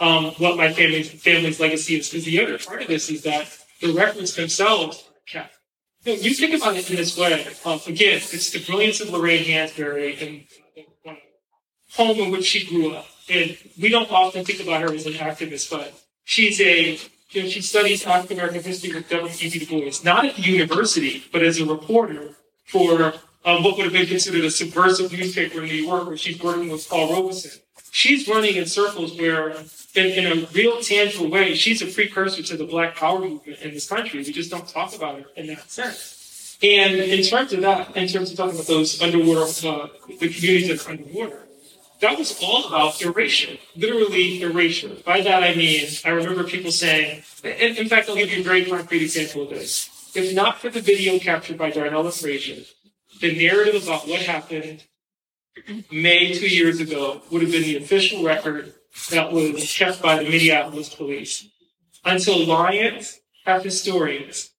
um, 0.01 0.27
what 0.38 0.57
my 0.57 0.73
family's 0.73 1.11
family's 1.11 1.61
legacy 1.61 1.99
is?" 1.99 2.09
Because 2.09 2.25
the 2.25 2.40
other 2.40 2.59
part 2.59 2.83
of 2.83 2.88
this 2.88 3.11
is 3.11 3.23
that 3.25 3.47
the 3.81 3.92
records 3.92 4.35
themselves 4.35 5.07
are 5.11 5.21
kept 5.27 5.59
you, 6.05 6.14
know, 6.14 6.21
you 6.21 6.35
think 6.35 6.55
about 6.55 6.77
it 6.77 6.88
in 6.90 6.97
this 6.97 7.16
way. 7.16 7.47
Um, 7.64 7.81
again, 7.87 8.16
it's 8.16 8.51
the 8.51 8.64
brilliance 8.64 9.01
of 9.01 9.11
Lorraine 9.11 9.44
Hansberry 9.44 10.21
and 10.23 10.44
home 11.92 12.18
in 12.18 12.31
which 12.31 12.47
she 12.47 12.66
grew 12.66 12.94
up. 12.94 13.07
And 13.31 13.57
we 13.81 13.88
don't 13.88 14.11
often 14.11 14.45
think 14.45 14.61
about 14.61 14.83
her 14.83 14.95
as 14.95 15.07
an 15.07 15.14
activist, 15.14 15.71
but 15.71 15.93
she's 16.25 16.61
a 16.61 16.99
you 17.31 17.43
know, 17.43 17.49
she 17.49 17.61
studies 17.61 18.07
African 18.07 18.38
American 18.38 18.62
history 18.62 18.95
with 18.95 19.09
W.E.B. 19.11 19.59
Du 19.59 19.67
Bois, 19.67 20.03
not 20.03 20.25
at 20.25 20.37
the 20.37 20.43
university, 20.43 21.25
but 21.31 21.43
as 21.43 21.61
a 21.61 21.67
reporter 21.67 22.31
for 22.64 23.12
um, 23.45 23.62
what 23.62 23.77
would 23.77 23.85
have 23.85 23.93
been 23.93 24.07
considered 24.07 24.45
a 24.45 24.51
subversive 24.51 25.12
newspaper 25.12 25.61
in 25.62 25.67
New 25.67 25.75
York, 25.75 26.07
where 26.07 26.17
she's 26.17 26.43
working 26.43 26.71
with 26.71 26.88
Paul 26.88 27.12
Robeson. 27.12 27.61
She's 27.91 28.29
running 28.29 28.57
in 28.57 28.67
circles 28.67 29.17
where 29.19 29.51
in, 29.95 30.07
in 30.07 30.27
a 30.27 30.47
real 30.53 30.81
tangible 30.81 31.31
way, 31.31 31.55
she's 31.55 31.83
a 31.83 31.87
precursor 31.87 32.43
to 32.43 32.57
the 32.57 32.64
Black 32.64 32.97
Power 32.97 33.21
movement 33.21 33.61
in 33.61 33.73
this 33.73 33.88
country. 33.88 34.21
We 34.21 34.33
just 34.33 34.51
don't 34.51 34.69
talk 34.69 34.95
about 34.95 35.19
her 35.19 35.27
in 35.37 35.47
that 35.49 35.71
sense. 35.71 36.59
And 36.62 36.95
in 36.95 37.23
terms 37.25 37.53
of 37.53 37.61
that, 37.61 37.97
in 37.97 38.09
terms 38.09 38.31
of 38.31 38.37
talking 38.37 38.55
about 38.55 38.67
those 38.67 39.01
underwater, 39.01 39.43
uh, 39.67 39.88
the 40.19 40.29
communities 40.29 40.69
that 40.69 40.87
are 40.87 40.91
underwater, 40.91 41.47
that 42.00 42.18
was 42.18 42.38
all 42.42 42.66
about 42.68 43.00
erasure, 43.02 43.56
literally 43.76 44.42
erasure. 44.42 44.94
By 45.04 45.20
that 45.22 45.42
I 45.42 45.54
mean, 45.54 45.88
I 46.04 46.11
remember 46.11 46.44
people 46.44 46.70
saying, 46.70 47.22
and 47.44 47.76
in 47.76 47.88
fact, 47.88 48.08
I'll 48.08 48.16
give 48.16 48.30
you 48.30 48.40
a 48.40 48.44
very 48.44 48.64
concrete 48.64 49.02
example 49.02 49.42
of 49.42 49.50
this. 49.50 49.90
If 50.14 50.34
not 50.34 50.58
for 50.58 50.70
the 50.70 50.80
video 50.80 51.18
captured 51.18 51.58
by 51.58 51.70
Darnella 51.70 52.18
Frazier, 52.18 52.64
the 53.20 53.37
narrative 53.37 53.82
about 53.82 54.08
what 54.08 54.20
happened 54.20 54.84
May 55.90 56.32
two 56.34 56.48
years 56.48 56.80
ago 56.80 57.22
would 57.30 57.42
have 57.42 57.50
been 57.50 57.62
the 57.62 57.76
official 57.76 58.24
record 58.24 58.74
that 59.11 59.32
was 59.32 59.72
kept 59.76 60.00
by 60.02 60.16
the 60.16 60.28
Minneapolis 60.28 60.94
police. 60.94 61.48
Until 62.04 62.46
lions 62.46 63.20
have 63.44 63.64
historians, 63.64 64.50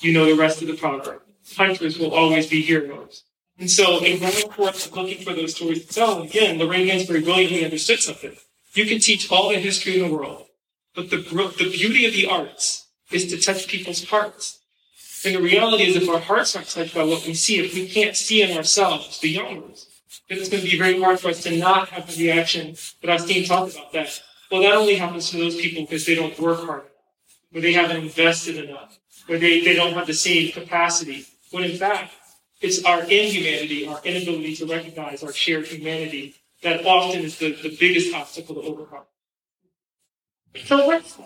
you 0.00 0.12
know 0.12 0.26
the 0.26 0.40
rest 0.40 0.62
of 0.62 0.68
the 0.68 0.76
proverb. 0.76 1.22
Hunters 1.56 1.98
will 1.98 2.14
always 2.14 2.48
be 2.48 2.60
heroes. 2.60 3.24
And 3.58 3.70
so 3.70 4.02
in 4.04 4.20
going 4.20 4.50
forth 4.52 4.92
looking 4.92 5.24
for 5.24 5.32
those 5.32 5.56
stories 5.56 5.84
to 5.84 5.92
tell, 5.92 6.22
again, 6.22 6.58
Lorraine 6.58 6.86
Hansberry 6.86 7.24
brilliantly 7.24 7.64
understood 7.64 7.98
something. 7.98 8.36
You 8.74 8.86
can 8.86 9.00
teach 9.00 9.30
all 9.32 9.48
the 9.48 9.58
history 9.58 9.98
in 10.00 10.08
the 10.08 10.14
world, 10.14 10.46
but 10.94 11.10
the, 11.10 11.16
the 11.16 11.70
beauty 11.70 12.06
of 12.06 12.12
the 12.12 12.26
arts 12.26 12.86
is 13.10 13.26
to 13.26 13.40
touch 13.40 13.66
people's 13.66 14.04
hearts. 14.04 14.60
And 15.24 15.34
the 15.34 15.42
reality 15.42 15.84
is 15.84 15.96
if 15.96 16.08
our 16.08 16.20
hearts 16.20 16.54
aren't 16.54 16.68
touched 16.68 16.94
by 16.94 17.02
what 17.02 17.26
we 17.26 17.34
see, 17.34 17.58
if 17.58 17.74
we 17.74 17.88
can't 17.88 18.16
see 18.16 18.42
in 18.42 18.56
ourselves, 18.56 19.18
the 19.18 19.30
young 19.30 19.62
ones, 19.62 19.86
then 20.28 20.38
it's 20.38 20.48
going 20.48 20.62
to 20.62 20.70
be 20.70 20.78
very 20.78 21.00
hard 21.00 21.18
for 21.18 21.28
us 21.28 21.42
to 21.42 21.58
not 21.58 21.88
have 21.88 22.06
the 22.06 22.22
reaction 22.22 22.76
that 23.02 23.10
I've 23.10 23.22
seen 23.22 23.44
talk 23.44 23.72
about 23.72 23.92
that. 23.92 24.22
Well, 24.50 24.62
that 24.62 24.74
only 24.74 24.94
happens 24.94 25.30
to 25.30 25.38
those 25.38 25.56
people 25.56 25.82
because 25.82 26.06
they 26.06 26.14
don't 26.14 26.38
work 26.38 26.60
hard 26.64 26.82
enough, 26.82 27.54
or 27.54 27.60
they 27.60 27.72
haven't 27.72 27.96
invested 27.96 28.56
enough, 28.56 28.98
or 29.28 29.38
they, 29.38 29.60
they 29.60 29.74
don't 29.74 29.94
have 29.94 30.06
the 30.06 30.14
same 30.14 30.52
capacity. 30.52 31.26
When 31.50 31.64
in 31.64 31.76
fact, 31.76 32.12
it's 32.60 32.84
our 32.84 33.02
inhumanity, 33.02 33.86
our 33.86 34.00
inability 34.04 34.56
to 34.56 34.66
recognize 34.66 35.22
our 35.22 35.32
shared 35.32 35.66
humanity 35.66 36.34
that 36.62 36.84
often 36.84 37.22
is 37.22 37.38
the, 37.38 37.52
the 37.62 37.76
biggest 37.78 38.12
obstacle 38.14 38.56
to 38.56 38.62
overcome. 38.62 39.04
So 40.64 40.86
what's 40.86 41.18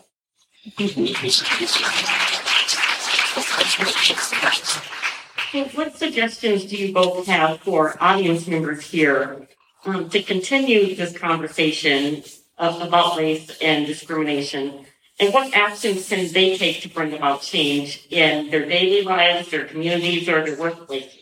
so 5.53 5.64
what 5.75 5.97
suggestions 5.97 6.64
do 6.66 6.77
you 6.77 6.92
both 6.92 7.27
have 7.27 7.61
for 7.61 7.97
audience 8.01 8.47
members 8.47 8.90
here 8.90 9.49
um, 9.85 10.09
to 10.11 10.23
continue 10.23 10.95
this 10.95 11.16
conversation 11.16 12.23
of, 12.59 12.81
about 12.81 13.18
race 13.18 13.59
and 13.61 13.87
discrimination? 13.87 14.87
And 15.18 15.33
what 15.33 15.55
actions 15.55 16.09
can 16.09 16.31
they 16.33 16.57
take 16.57 16.81
to 16.83 16.88
bring 16.88 17.12
about 17.14 17.42
change 17.42 18.07
in 18.11 18.51
their 18.51 18.66
daily 18.66 19.03
lives, 19.03 19.51
their 19.51 19.64
communities, 19.64 20.29
or 20.29 20.45
their 20.45 20.57
workplaces? 20.57 21.21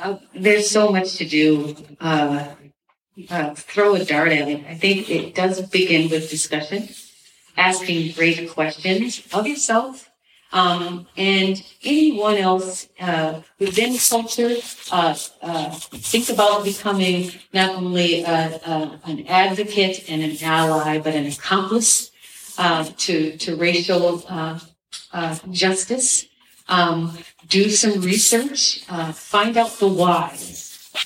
Uh, 0.00 0.16
there's 0.34 0.70
so 0.70 0.90
much 0.90 1.16
to 1.16 1.26
do. 1.26 1.76
Uh, 2.00 2.48
uh, 3.28 3.54
throw 3.54 3.94
a 3.94 4.04
dart 4.04 4.32
at 4.32 4.48
it. 4.48 4.64
I 4.66 4.74
think 4.74 5.10
it 5.10 5.34
does 5.34 5.60
begin 5.60 6.10
with 6.10 6.30
discussion, 6.30 6.88
asking 7.56 8.12
great 8.12 8.50
questions 8.50 9.22
of 9.34 9.46
yourself 9.46 10.10
um, 10.52 11.06
and 11.18 11.62
anyone 11.84 12.38
else 12.38 12.88
uh, 12.98 13.42
within 13.58 13.98
culture. 13.98 14.56
Uh, 14.90 15.14
uh, 15.42 15.70
think 15.70 16.30
about 16.30 16.64
becoming 16.64 17.30
not 17.52 17.74
only 17.74 18.24
an 18.24 19.26
advocate 19.26 20.08
and 20.08 20.22
an 20.22 20.36
ally, 20.42 20.98
but 20.98 21.14
an 21.14 21.26
accomplice 21.26 22.10
to 22.96 23.36
to 23.36 23.56
racial 23.56 24.22
justice. 25.50 26.29
Um, 26.70 27.18
do 27.48 27.68
some 27.68 28.00
research, 28.00 28.84
uh, 28.88 29.12
find 29.12 29.56
out 29.56 29.70
the 29.78 29.88
why, 29.88 30.30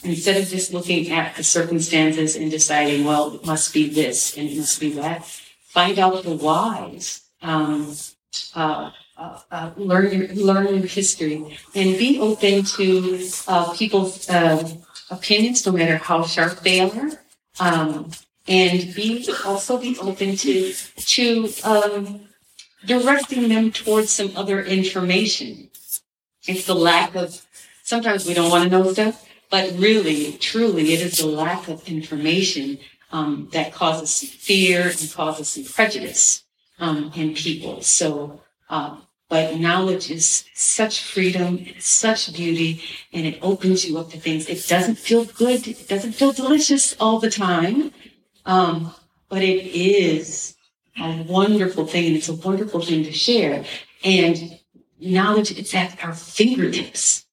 instead 0.05 0.37
of 0.37 0.47
just 0.47 0.73
looking 0.73 1.11
at 1.11 1.37
the 1.37 1.43
circumstances 1.43 2.37
and 2.37 2.51
deciding, 2.51 3.05
well, 3.05 3.35
it 3.35 3.47
must 3.47 3.73
be 3.73 3.89
this 3.89 4.37
and 4.37 4.49
it 4.49 4.59
must 4.59 4.79
be 4.79 4.93
that. 4.93 5.25
Find 5.65 5.99
out 5.99 6.23
the 6.23 6.37
whys. 6.37 7.23
Um, 7.41 7.97
uh, 8.55 8.91
uh, 9.17 9.41
uh, 9.51 9.71
learn 9.77 10.13
your 10.13 10.27
learn 10.35 10.67
your 10.75 10.87
history 10.87 11.59
and 11.75 11.99
be 11.99 12.19
open 12.19 12.65
to 12.65 13.29
uh, 13.47 13.73
people's 13.73 14.29
uh, 14.29 14.69
opinions, 15.11 15.65
no 15.65 15.73
matter 15.73 15.97
how 15.97 16.25
sharp 16.25 16.61
they 16.61 16.81
are. 16.81 17.11
Um, 17.61 18.11
and 18.47 18.95
be 18.95 19.29
also 19.47 19.79
be 19.79 19.97
open 20.01 20.37
to 20.37 20.75
to 20.97 21.49
um, 21.63 22.21
directing 22.87 23.49
them 23.49 23.73
towards 23.73 24.11
some 24.11 24.33
other 24.37 24.63
information. 24.63 25.71
It's 26.47 26.67
the 26.67 26.75
lack 26.75 27.15
of, 27.15 27.45
sometimes 27.83 28.27
we 28.27 28.35
don't 28.35 28.51
want 28.51 28.65
to 28.65 28.71
know 28.71 28.93
stuff, 28.93 29.27
but 29.51 29.73
really, 29.79 30.33
truly, 30.33 30.93
it 30.93 31.01
is 31.01 31.19
the 31.19 31.27
lack 31.27 31.69
of 31.69 31.89
information 31.89 32.79
um, 33.13 33.49
that 33.53 33.73
causes 33.73 34.29
fear 34.29 34.83
and 34.89 35.13
causes 35.13 35.49
some 35.49 35.65
prejudice 35.65 36.45
um, 36.79 37.13
in 37.15 37.35
people. 37.35 37.81
So, 37.83 38.41
uh, 38.69 38.97
but 39.29 39.59
knowledge 39.59 40.11
is 40.11 40.45
such 40.55 41.03
freedom, 41.03 41.67
such 41.79 42.33
beauty, 42.35 42.83
and 43.13 43.27
it 43.27 43.39
opens 43.43 43.89
you 43.89 43.99
up 43.99 44.11
to 44.11 44.19
things. 44.19 44.49
It 44.49 44.67
doesn't 44.69 44.99
feel 44.99 45.25
good, 45.25 45.67
it 45.67 45.89
doesn't 45.89 46.13
feel 46.13 46.33
delicious 46.33 46.95
all 47.01 47.19
the 47.21 47.31
time, 47.31 47.93
um, 48.45 48.95
but 49.29 49.43
it 49.43 49.65
is 49.65 50.57
a 50.99 51.23
wonderful 51.23 51.87
thing, 51.87 52.07
and 52.07 52.17
it's 52.17 52.29
a 52.29 52.35
wonderful 52.35 52.81
thing 52.81 53.05
to 53.05 53.13
share. 53.13 53.65
And 54.05 54.59
knowledge 55.01 55.51
it's 55.59 55.75
at 55.75 56.03
our 56.05 56.15
fingertips, 56.15 57.27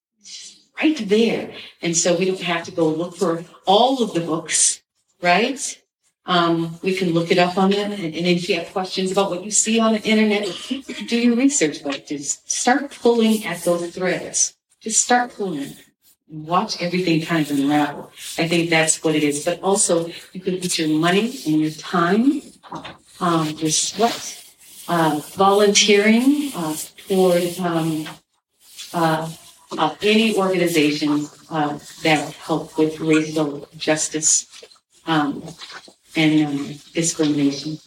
right 0.80 0.96
there. 1.08 1.52
And 1.80 1.96
so 1.96 2.16
we 2.16 2.24
don't 2.24 2.40
have 2.40 2.64
to 2.64 2.72
go 2.72 2.88
look 2.88 3.16
for 3.16 3.44
all 3.66 4.02
of 4.02 4.14
the 4.14 4.20
books, 4.20 4.82
right? 5.20 5.78
Um, 6.24 6.78
we 6.82 6.94
can 6.94 7.12
look 7.12 7.30
it 7.30 7.38
up 7.38 7.58
on 7.58 7.72
it. 7.72 7.78
And, 7.78 7.92
and 7.92 8.26
if 8.26 8.48
you 8.48 8.56
have 8.56 8.72
questions 8.72 9.10
about 9.10 9.30
what 9.30 9.44
you 9.44 9.50
see 9.50 9.80
on 9.80 9.94
the 9.94 10.02
internet, 10.02 10.46
do 11.08 11.18
your 11.18 11.36
research. 11.36 11.82
But 11.82 12.06
just 12.06 12.50
start 12.50 12.96
pulling 13.02 13.44
at 13.44 13.62
those 13.62 13.94
threads. 13.94 14.54
Just 14.80 15.02
start 15.02 15.34
pulling. 15.34 15.74
Watch 16.28 16.80
everything 16.80 17.22
kind 17.22 17.48
of 17.48 17.58
unravel. 17.58 18.10
I 18.38 18.48
think 18.48 18.70
that's 18.70 19.02
what 19.02 19.14
it 19.14 19.22
is. 19.22 19.44
But 19.44 19.60
also, 19.62 20.06
you 20.32 20.40
can 20.40 20.60
put 20.60 20.78
your 20.78 20.88
money 20.88 21.40
and 21.46 21.60
your 21.60 21.70
time, 21.72 22.40
um, 23.20 23.56
sweat, 23.68 24.44
uh, 24.88 25.20
volunteering 25.34 26.50
uh, 26.54 26.76
toward 27.08 27.58
um, 27.60 28.08
uh, 28.94 29.30
uh, 29.78 29.94
any 30.02 30.36
organization 30.36 31.26
uh, 31.50 31.78
that 32.02 32.32
help 32.34 32.76
with 32.78 33.00
racial 33.00 33.68
justice 33.76 34.64
um, 35.06 35.42
and 36.16 36.46
um, 36.46 36.74
discrimination. 36.92 37.78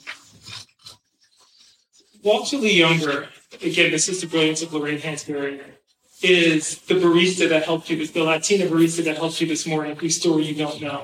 Walter 2.24 2.58
Lee 2.58 2.80
Younger, 2.80 3.30
again, 3.62 3.92
this 3.92 4.10
is 4.10 4.22
the 4.22 4.28
brilliance 4.28 4.64
of 4.64 4.74
Lorraine 4.74 5.00
Hansberry, 5.00 5.62
is 6.24 6.80
the 6.80 6.96
barista 6.96 7.48
that 7.50 7.66
helped 7.66 7.90
you, 7.90 8.06
the 8.08 8.24
Latina 8.24 8.66
barista 8.66 9.04
that 9.04 9.18
helped 9.18 9.40
you 9.40 9.48
this 9.48 9.68
morning, 9.68 9.96
whose 9.96 10.16
story 10.20 10.46
you 10.46 10.56
don't 10.56 10.82
know. 10.82 11.04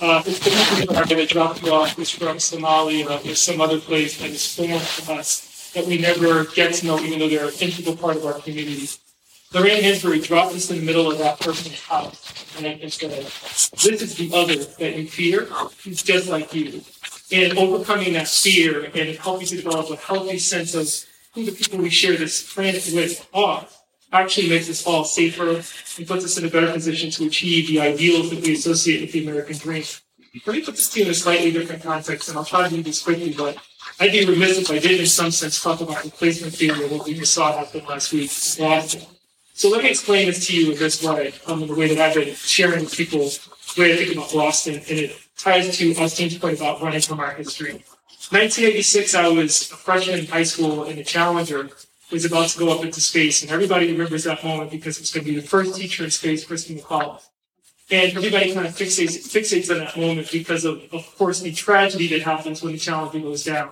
Uh, 0.00 0.22
it's 0.24 0.38
the 0.38 0.50
people 0.80 0.94
that 0.94 1.28
dropped 1.28 1.62
you 1.62 1.72
off 1.72 1.98
is 1.98 2.08
from 2.08 2.38
Somalia 2.38 3.30
or 3.30 3.34
some 3.34 3.60
other 3.60 3.78
place 3.78 4.18
that 4.18 4.30
is 4.30 4.54
foreign 4.54 4.80
to 4.80 5.12
us 5.12 5.72
that 5.74 5.86
we 5.86 5.98
never 5.98 6.46
get 6.46 6.72
to 6.74 6.86
know, 6.86 6.98
even 7.00 7.18
though 7.18 7.28
they're 7.28 7.48
an 7.48 7.54
integral 7.60 7.96
part 7.96 8.16
of 8.16 8.24
our 8.24 8.40
community. 8.40 8.88
Lorraine 9.52 9.82
Hansberry 9.82 10.24
dropped 10.24 10.54
us 10.54 10.70
in 10.70 10.78
the 10.78 10.82
middle 10.84 11.10
of 11.10 11.18
that 11.18 11.38
person's 11.40 11.82
house 11.82 12.46
and 12.56 12.66
it 12.66 12.92
said, 12.92 13.10
This 13.10 14.00
is 14.00 14.16
the 14.16 14.30
other 14.34 14.56
that 14.56 14.96
you 14.96 15.06
fear. 15.06 15.48
He's 15.82 16.02
just 16.02 16.28
like 16.28 16.54
you. 16.54 16.80
And 17.32 17.58
overcoming 17.58 18.14
that 18.14 18.28
fear 18.28 18.84
and 18.94 19.18
helping 19.18 19.48
to 19.48 19.56
develop 19.56 19.90
a 19.90 19.96
healthy 19.96 20.38
sense 20.38 20.74
of 20.74 20.88
who 21.34 21.44
the 21.44 21.52
people 21.52 21.78
we 21.78 21.90
share 21.90 22.16
this 22.16 22.54
planet 22.54 22.88
with 22.94 23.28
are 23.34 23.66
actually 24.12 24.48
makes 24.48 24.68
us 24.68 24.86
all 24.86 25.04
safer 25.04 25.48
and 25.50 26.08
puts 26.08 26.24
us 26.24 26.38
in 26.38 26.44
a 26.44 26.50
better 26.50 26.72
position 26.72 27.10
to 27.10 27.26
achieve 27.26 27.68
the 27.68 27.80
ideals 27.80 28.30
that 28.30 28.42
we 28.42 28.54
associate 28.54 29.02
with 29.02 29.12
the 29.12 29.26
American 29.26 29.56
dream. 29.56 29.84
Let 30.46 30.56
me 30.56 30.62
put 30.62 30.76
this 30.76 30.88
to 30.90 31.00
you 31.00 31.06
in 31.06 31.10
a 31.10 31.14
slightly 31.14 31.50
different 31.50 31.82
context, 31.82 32.28
and 32.28 32.38
I'll 32.38 32.44
try 32.44 32.68
to 32.68 32.74
do 32.74 32.82
this 32.82 33.02
quickly, 33.02 33.32
but 33.32 33.56
I'd 33.98 34.12
be 34.12 34.24
remiss 34.24 34.58
if 34.58 34.70
I 34.70 34.78
did, 34.78 35.00
in 35.00 35.06
some 35.06 35.30
sense, 35.30 35.62
talk 35.62 35.80
about 35.80 36.04
replacement 36.04 36.54
theory, 36.54 36.88
what 36.88 37.06
we 37.06 37.14
just 37.14 37.34
saw 37.34 37.56
happen 37.56 37.84
last 37.86 38.12
week. 38.12 38.30
So 38.30 39.68
let 39.68 39.82
me 39.82 39.90
explain 39.90 40.26
this 40.26 40.46
to 40.46 40.56
you 40.56 40.72
in 40.72 40.78
this 40.78 41.02
way, 41.02 41.34
um, 41.46 41.66
the 41.66 41.74
way 41.74 41.94
that 41.94 41.98
I've 41.98 42.14
been 42.14 42.34
sharing 42.34 42.84
with 42.84 42.96
people 42.96 43.28
the 43.74 43.82
way 43.82 43.92
I 43.92 43.96
think 43.96 44.12
about 44.16 44.32
Boston, 44.32 44.74
and 44.74 44.98
it 44.98 45.16
ties 45.36 45.76
to 45.76 45.94
Austene's 45.94 46.38
point 46.38 46.58
about 46.58 46.80
running 46.80 47.00
from 47.00 47.20
our 47.20 47.32
history. 47.34 47.72
1986, 48.30 49.14
I 49.14 49.28
was 49.28 49.70
a 49.70 49.76
freshman 49.76 50.20
in 50.20 50.26
high 50.26 50.44
school, 50.44 50.84
in 50.84 50.96
the 50.96 51.04
Challenger 51.04 51.68
was 52.10 52.24
about 52.24 52.48
to 52.48 52.58
go 52.58 52.76
up 52.76 52.84
into 52.84 53.00
space, 53.00 53.42
and 53.42 53.50
everybody 53.50 53.90
remembers 53.90 54.24
that 54.24 54.42
moment 54.42 54.70
because 54.70 54.98
it's 54.98 55.12
going 55.12 55.24
to 55.24 55.32
be 55.32 55.38
the 55.38 55.46
first 55.46 55.74
teacher 55.76 56.04
in 56.04 56.10
space, 56.10 56.44
Christa 56.44 56.78
McAuliffe. 56.80 57.28
And 57.90 58.16
everybody 58.16 58.54
kind 58.54 58.66
of 58.66 58.74
fixates, 58.74 59.18
fixates 59.28 59.70
on 59.70 59.78
that 59.78 59.96
moment 59.96 60.30
because 60.30 60.64
of, 60.64 60.82
of 60.92 61.16
course, 61.16 61.40
the 61.40 61.52
tragedy 61.52 62.06
that 62.08 62.22
happens 62.22 62.62
when 62.62 62.72
the 62.72 62.78
Challenger 62.78 63.18
goes 63.18 63.44
down. 63.44 63.70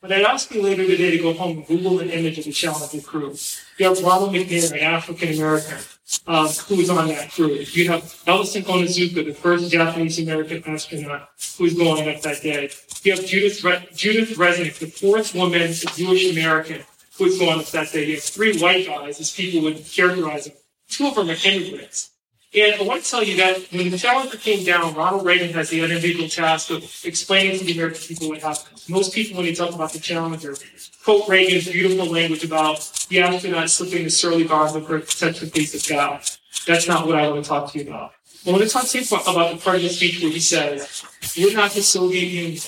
But 0.00 0.12
I 0.12 0.22
asked 0.22 0.54
you 0.54 0.62
later 0.62 0.86
today 0.86 1.10
to 1.10 1.18
go 1.18 1.32
home 1.32 1.58
and 1.58 1.66
Google 1.66 1.98
an 1.98 2.08
image 2.08 2.38
of 2.38 2.44
the 2.44 2.52
Challenger 2.52 3.00
crew. 3.00 3.34
You 3.78 3.88
have 3.88 4.00
Ronald 4.02 4.32
McNair, 4.32 4.72
an 4.72 4.78
African 4.78 5.34
American, 5.34 5.78
um, 6.26 6.46
who 6.46 6.76
was 6.76 6.88
on 6.88 7.08
that 7.08 7.32
crew. 7.32 7.54
You 7.54 7.88
have 7.88 8.22
Ellison 8.26 8.62
Onizuka, 8.62 9.24
the 9.26 9.34
first 9.34 9.72
Japanese 9.72 10.20
American 10.20 10.62
astronaut 10.66 11.28
who 11.58 11.64
was 11.64 11.74
going 11.74 12.08
up 12.08 12.22
that 12.22 12.40
day. 12.42 12.70
You 13.02 13.16
have 13.16 13.26
Judith, 13.26 13.64
Re- 13.64 13.88
Judith 13.92 14.38
Resnik, 14.38 14.78
the 14.78 14.86
fourth 14.86 15.34
woman, 15.34 15.72
Jewish 15.72 16.30
American, 16.30 16.84
who 17.18 17.24
was 17.24 17.38
going 17.38 17.58
up 17.58 17.66
that 17.66 17.92
day. 17.92 18.06
You 18.06 18.14
have 18.14 18.24
three 18.24 18.58
white 18.58 18.86
guys, 18.86 19.20
as 19.20 19.30
people 19.30 19.62
would 19.62 19.84
characterize 19.84 20.46
them. 20.46 20.54
Two 20.88 21.08
of 21.08 21.16
them 21.16 21.28
are 21.28 21.36
immigrants. 21.44 22.10
And 22.54 22.80
I 22.80 22.82
want 22.82 23.04
to 23.04 23.10
tell 23.10 23.22
you 23.22 23.36
that 23.36 23.60
when 23.72 23.90
the 23.90 23.98
Challenger 23.98 24.38
came 24.38 24.64
down, 24.64 24.94
Ronald 24.94 25.26
Reagan 25.26 25.52
has 25.52 25.68
the 25.68 25.80
unenviable 25.80 26.30
task 26.30 26.70
of 26.70 26.82
explaining 27.04 27.58
to 27.58 27.64
the 27.64 27.72
American 27.72 28.00
people 28.00 28.28
what 28.28 28.40
happened. 28.40 28.82
Most 28.88 29.12
people, 29.12 29.36
when 29.36 29.44
they 29.44 29.54
talk 29.54 29.74
about 29.74 29.92
the 29.92 29.98
Challenger, 29.98 30.56
quote 31.04 31.28
Reagan's 31.28 31.70
beautiful 31.70 32.06
language 32.06 32.44
about 32.44 32.90
the 33.10 33.20
astronaut 33.20 33.68
slipping 33.68 34.04
the 34.04 34.10
surly 34.10 34.44
bonds 34.44 34.74
of 34.74 34.86
her 34.86 35.00
the 35.00 35.50
face 35.52 35.74
of 35.74 35.86
God. 35.94 36.22
That's 36.66 36.88
not 36.88 37.06
what 37.06 37.16
I 37.16 37.28
want 37.28 37.44
to 37.44 37.48
talk 37.48 37.70
to 37.72 37.78
you 37.78 37.88
about. 37.88 38.12
I 38.46 38.50
want 38.50 38.62
to 38.62 38.68
talk 38.68 38.86
to 38.86 38.98
you 38.98 39.04
about 39.04 39.52
the 39.52 39.60
part 39.62 39.76
of 39.76 39.82
the 39.82 39.90
speech 39.90 40.22
where 40.22 40.32
he 40.32 40.40
says, 40.40 41.04
we're 41.36 41.54
not 41.54 41.72
the 41.72 41.82
Soviet 41.82 42.28
Union. 42.28 42.62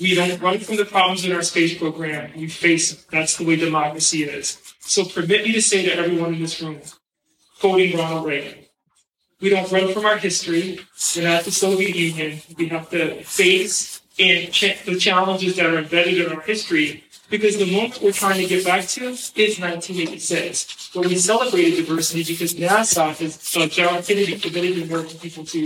We 0.00 0.14
don't 0.14 0.40
run 0.40 0.58
from 0.60 0.76
the 0.76 0.84
problems 0.84 1.24
in 1.24 1.32
our 1.32 1.42
space 1.42 1.76
program. 1.76 2.32
We 2.34 2.48
face 2.48 2.92
them. 2.92 3.04
That's 3.10 3.36
the 3.36 3.44
way 3.44 3.56
democracy 3.56 4.24
is. 4.24 4.58
So 4.80 5.04
permit 5.04 5.44
me 5.44 5.52
to 5.52 5.62
say 5.62 5.84
to 5.84 5.94
everyone 5.94 6.34
in 6.34 6.40
this 6.40 6.60
room, 6.62 6.80
quoting 7.60 7.98
Ronald 7.98 8.26
Reagan, 8.26 8.64
we 9.40 9.50
don't 9.50 9.70
run 9.70 9.92
from 9.92 10.06
our 10.06 10.16
history. 10.16 10.80
We're 11.14 11.28
not 11.28 11.44
the 11.44 11.50
Soviet 11.50 11.94
Union. 11.94 12.40
We 12.56 12.68
have 12.68 12.90
to 12.90 13.22
face 13.24 14.00
and 14.18 14.48
the 14.84 14.98
challenges 14.98 15.56
that 15.56 15.66
are 15.66 15.78
embedded 15.78 16.18
in 16.18 16.32
our 16.32 16.42
history 16.42 17.04
because 17.30 17.56
the 17.56 17.70
moment 17.72 18.02
we're 18.02 18.12
trying 18.12 18.40
to 18.40 18.46
get 18.46 18.64
back 18.64 18.86
to 18.88 19.08
is 19.08 19.58
1986, 19.58 20.94
where 20.94 21.08
we 21.08 21.16
celebrated 21.16 21.76
diversity 21.76 22.24
because 22.24 22.54
NASA, 22.54 23.20
as 23.22 23.56
uh, 23.56 23.66
John 23.66 24.02
Kennedy 24.02 24.38
committed 24.38 24.76
the 24.76 24.82
American 24.82 25.18
people 25.18 25.44
to, 25.46 25.58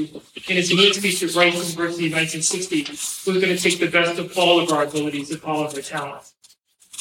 in 0.48 0.56
his 0.56 0.74
main 0.74 0.92
speech 0.92 1.20
to 1.20 1.26
Rice 1.26 1.54
University 1.54 2.06
in 2.06 2.12
1960, 2.12 2.82
was 2.92 3.24
going 3.24 3.56
to 3.56 3.58
take 3.58 3.80
the 3.80 3.90
best 3.90 4.18
of 4.18 4.36
all 4.38 4.60
of 4.60 4.70
our 4.70 4.84
abilities 4.84 5.30
and 5.30 5.42
all 5.42 5.64
of 5.64 5.74
our 5.74 5.80
talents 5.80 6.34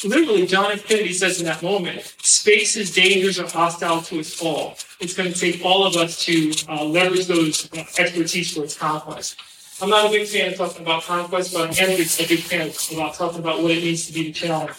literally, 0.08 0.46
John 0.46 0.72
F. 0.72 0.86
Kennedy 0.86 1.12
says 1.12 1.40
in 1.40 1.46
that 1.46 1.62
moment, 1.62 2.02
space 2.22 2.76
is 2.76 2.92
dangerous 2.92 3.38
are 3.38 3.48
hostile 3.48 4.02
to 4.02 4.20
us 4.20 4.40
all. 4.42 4.76
It's 5.00 5.14
going 5.14 5.32
to 5.32 5.38
take 5.38 5.64
all 5.64 5.86
of 5.86 5.96
us 5.96 6.24
to 6.24 6.52
uh, 6.68 6.84
leverage 6.84 7.26
those 7.26 7.72
uh, 7.72 7.84
expertise 7.98 8.54
for 8.54 8.64
its 8.64 8.76
conquest. 8.76 9.36
I'm 9.84 9.90
not 9.90 10.06
a 10.06 10.08
big 10.08 10.26
fan 10.26 10.50
of 10.50 10.56
talking 10.56 10.80
about 10.80 11.02
conquest, 11.02 11.52
but 11.52 11.78
I 11.78 11.84
am 11.84 11.90
a 11.90 11.96
big 11.98 12.06
fan 12.40 12.72
about 12.96 13.12
talking 13.16 13.40
about 13.40 13.62
what 13.62 13.70
it 13.70 13.84
means 13.84 14.06
to 14.06 14.14
be 14.14 14.22
the 14.22 14.32
challenger. 14.32 14.72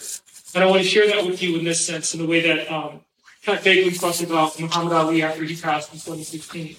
And 0.55 0.63
I 0.63 0.67
want 0.67 0.81
to 0.81 0.87
share 0.87 1.05
that 1.05 1.23
with 1.23 1.43
you 1.43 1.59
in 1.59 1.63
this 1.63 1.85
sense, 1.85 2.15
in 2.15 2.21
the 2.21 2.25
way 2.25 2.41
that 2.41 2.71
um, 2.71 3.01
Pat 3.43 3.63
Bagley 3.63 3.91
talked 3.91 4.23
about 4.23 4.59
Muhammad 4.59 4.93
Ali 4.93 5.21
after 5.21 5.43
he 5.43 5.55
passed 5.55 5.93
in 5.93 5.99
2016. 5.99 6.75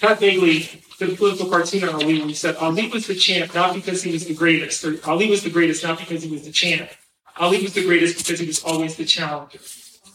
Pat 0.00 0.18
Bagley 0.18 0.68
did 0.98 1.12
a 1.12 1.14
political 1.14 1.48
cartoon 1.48 1.84
on 1.84 1.94
Ali 2.02 2.18
when 2.18 2.30
he 2.30 2.34
said 2.34 2.56
Ali 2.56 2.88
was 2.88 3.06
the 3.06 3.14
champ 3.14 3.54
not 3.54 3.76
because 3.76 4.02
he 4.02 4.10
was 4.10 4.26
the 4.26 4.34
greatest, 4.34 4.84
or 4.84 4.98
Ali 5.08 5.30
was 5.30 5.44
the 5.44 5.50
greatest 5.50 5.84
not 5.84 6.00
because 6.00 6.24
he 6.24 6.30
was 6.32 6.42
the 6.42 6.50
champ, 6.50 6.90
Ali 7.36 7.62
was 7.62 7.74
the 7.74 7.84
greatest 7.84 8.18
because 8.18 8.40
he 8.40 8.46
was 8.48 8.60
always 8.64 8.96
the 8.96 9.04
challenger. 9.04 9.60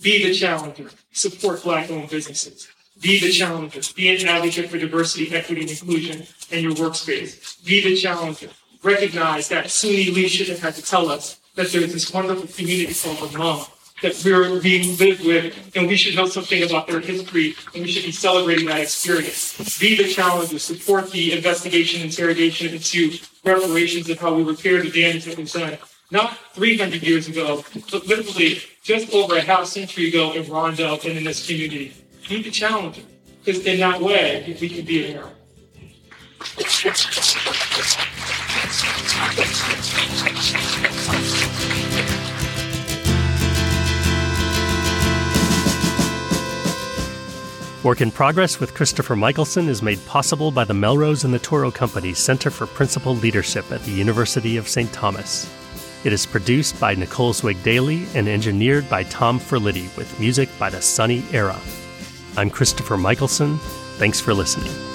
Be 0.01 0.21
the 0.21 0.33
challenger. 0.33 0.89
Support 1.13 1.63
black 1.63 1.89
owned 1.89 2.09
businesses. 2.09 2.67
Be 3.01 3.19
the 3.19 3.31
challenger. 3.31 3.81
Be 3.95 4.15
an 4.15 4.27
advocate 4.27 4.69
for 4.69 4.77
diversity, 4.77 5.33
equity, 5.35 5.61
and 5.61 5.69
inclusion 5.69 6.25
in 6.51 6.63
your 6.63 6.73
workspace. 6.73 7.63
Be 7.65 7.83
the 7.83 7.95
challenger. 7.95 8.49
Recognize 8.83 9.49
that 9.49 9.69
should 9.69 10.47
have 10.47 10.59
had 10.59 10.75
to 10.75 10.81
tell 10.81 11.09
us 11.09 11.39
that 11.55 11.71
there's 11.71 11.91
this 11.93 12.13
wonderful 12.13 12.47
community 12.47 12.93
called 12.93 13.17
the 13.17 13.37
Hmong 13.37 13.69
that 14.01 14.21
we're 14.25 14.61
being 14.61 14.97
lived 14.97 15.25
with, 15.25 15.75
and 15.75 15.87
we 15.87 15.95
should 15.95 16.15
know 16.15 16.27
something 16.27 16.63
about 16.63 16.85
their 16.87 16.99
history, 16.99 17.55
and 17.73 17.83
we 17.83 17.91
should 17.91 18.03
be 18.03 18.11
celebrating 18.11 18.65
that 18.67 18.81
experience. 18.81 19.79
Be 19.79 19.95
the 19.95 20.07
challenger. 20.09 20.59
Support 20.59 21.11
the 21.11 21.33
investigation, 21.33 22.01
interrogation 22.01 22.73
into 22.73 23.17
reparations 23.43 24.09
of 24.09 24.19
how 24.19 24.33
we 24.33 24.43
repair 24.43 24.81
the 24.81 24.91
damage 24.91 25.25
that 25.25 25.37
was 25.37 25.53
done 25.53 25.77
not 26.11 26.37
300 26.53 27.01
years 27.01 27.27
ago, 27.27 27.63
but 27.91 28.05
literally 28.05 28.59
just 28.83 29.13
over 29.13 29.37
a 29.37 29.41
half 29.41 29.65
century 29.65 30.09
ago 30.09 30.33
in 30.33 30.49
Rondo 30.49 30.93
and 30.93 31.17
in 31.17 31.23
this 31.23 31.47
community. 31.47 31.93
Be 32.27 32.41
the 32.41 32.49
challenger, 32.49 33.01
because 33.43 33.63
in 33.65 33.79
that 33.79 34.01
way, 34.01 34.57
we 34.59 34.67
can 34.67 34.83
be 34.83 35.03
a 35.03 35.07
hero. 35.07 35.29
Work 47.83 48.01
in 48.01 48.09
Progress 48.09 48.59
with 48.59 48.73
Christopher 48.73 49.15
Michaelson 49.15 49.69
is 49.69 49.83
made 49.83 50.03
possible 50.07 50.49
by 50.49 50.63
the 50.63 50.73
Melrose 50.73 51.23
and 51.23 51.31
the 51.31 51.37
Toro 51.37 51.69
Company 51.69 52.15
Center 52.15 52.49
for 52.49 52.65
Principled 52.65 53.21
Leadership 53.21 53.71
at 53.71 53.83
the 53.83 53.91
University 53.91 54.57
of 54.57 54.67
St. 54.67 54.91
Thomas. 54.91 55.47
It 56.03 56.11
is 56.11 56.25
produced 56.25 56.79
by 56.79 56.95
Nicole 56.95 57.33
Zwieg 57.33 57.61
Daly 57.61 58.07
and 58.15 58.27
engineered 58.27 58.89
by 58.89 59.03
Tom 59.03 59.39
Ferlitti 59.39 59.95
with 59.95 60.19
music 60.19 60.49
by 60.57 60.71
the 60.71 60.81
Sunny 60.81 61.23
Era. 61.31 61.59
I'm 62.37 62.49
Christopher 62.49 62.97
Michaelson. 62.97 63.57
Thanks 63.97 64.19
for 64.19 64.33
listening. 64.33 64.94